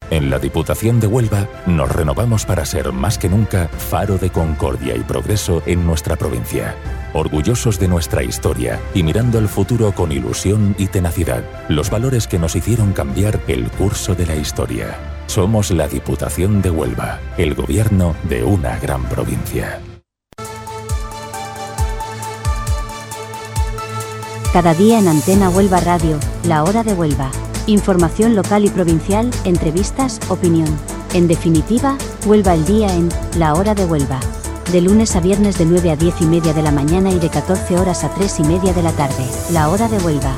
[0.08, 4.94] En la Diputación de Huelva nos renovamos para ser más que nunca faro de concordia
[4.94, 6.76] y progreso en nuestra provincia.
[7.12, 12.38] Orgullosos de nuestra historia y mirando al futuro con ilusión y tenacidad, los valores que
[12.38, 14.96] nos hicieron cambiar el curso de la historia.
[15.26, 19.80] Somos la Diputación de Huelva, el gobierno de una gran provincia.
[24.52, 27.30] Cada día en Antena Huelva Radio, la hora de Huelva.
[27.68, 30.68] Información local y provincial, entrevistas, opinión.
[31.14, 33.09] En definitiva, Huelva el día en
[33.40, 34.20] La Hora de Huelva.
[34.70, 37.28] De lunes a viernes de 9 a 10 y media de la mañana y de
[37.28, 39.24] 14 horas a 3 y media de la tarde.
[39.51, 40.32] La Hora de Huelva.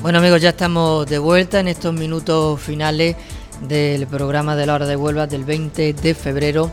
[0.00, 3.16] Bueno amigos, ya estamos de vuelta en estos minutos finales
[3.62, 6.70] del programa de la hora de Huelva del 20 de febrero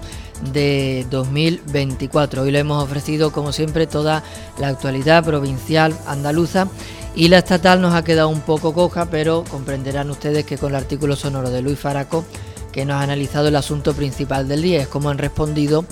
[0.51, 2.41] de 2024.
[2.41, 4.23] Hoy le hemos ofrecido, como siempre, toda
[4.57, 6.67] la actualidad provincial andaluza
[7.15, 10.75] y la estatal nos ha quedado un poco coja, pero comprenderán ustedes que con el
[10.75, 12.25] artículo sonoro de Luis Faraco,
[12.71, 15.85] que nos ha analizado el asunto principal del día, es cómo han respondido,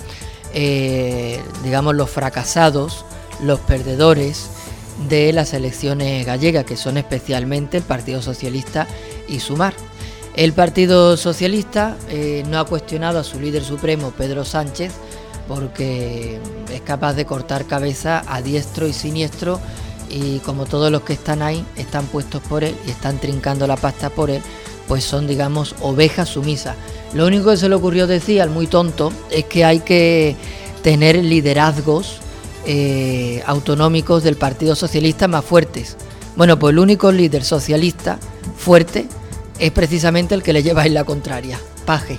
[0.52, 3.04] eh, digamos, los fracasados,
[3.42, 4.50] los perdedores
[5.08, 8.86] de las elecciones gallegas, que son especialmente el Partido Socialista
[9.28, 9.74] y Sumar.
[10.34, 14.92] El Partido Socialista eh, no ha cuestionado a su líder supremo, Pedro Sánchez,
[15.46, 16.38] porque
[16.72, 19.60] es capaz de cortar cabeza a diestro y siniestro
[20.08, 23.76] y como todos los que están ahí están puestos por él y están trincando la
[23.76, 24.40] pasta por él,
[24.88, 26.76] pues son, digamos, ovejas sumisas.
[27.12, 30.36] Lo único que se le ocurrió decir al muy tonto es que hay que
[30.82, 32.20] tener liderazgos
[32.64, 35.96] eh, autonómicos del Partido Socialista más fuertes.
[36.36, 38.18] Bueno, pues el único líder socialista
[38.56, 39.06] fuerte
[39.62, 41.56] es precisamente el que le lleva en la contraria,
[41.86, 42.18] paje.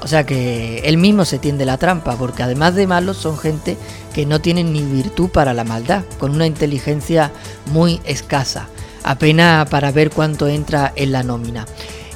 [0.00, 3.76] O sea que él mismo se tiende la trampa, porque además de malos son gente
[4.14, 7.32] que no tienen ni virtud para la maldad, con una inteligencia
[7.72, 8.68] muy escasa,
[9.02, 11.66] apenas para ver cuánto entra en la nómina.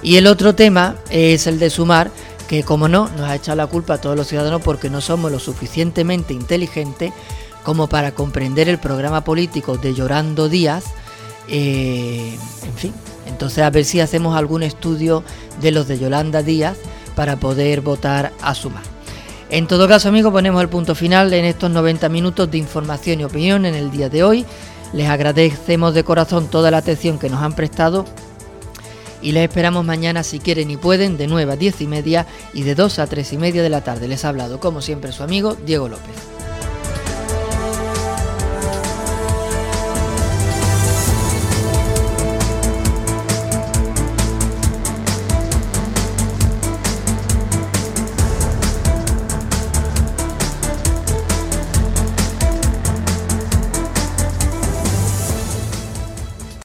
[0.02, 2.12] Y el otro tema es el de sumar,
[2.46, 5.32] que como no, nos ha echado la culpa a todos los ciudadanos porque no somos
[5.32, 7.12] lo suficientemente inteligentes
[7.64, 10.84] como para comprender el programa político de Llorando Díaz,
[11.48, 12.92] eh, en fin,
[13.28, 15.22] entonces a ver si hacemos algún estudio
[15.60, 16.76] de los de Yolanda Díaz
[17.14, 18.82] para poder votar a sumar.
[19.50, 23.24] En todo caso, amigos, ponemos el punto final en estos 90 minutos de información y
[23.24, 24.44] opinión en el día de hoy.
[24.92, 28.04] Les agradecemos de corazón toda la atención que nos han prestado
[29.20, 32.62] y les esperamos mañana si quieren y pueden de 9 a 10 y media y
[32.62, 34.08] de 2 a 3 y media de la tarde.
[34.08, 36.37] Les ha hablado como siempre su amigo Diego López.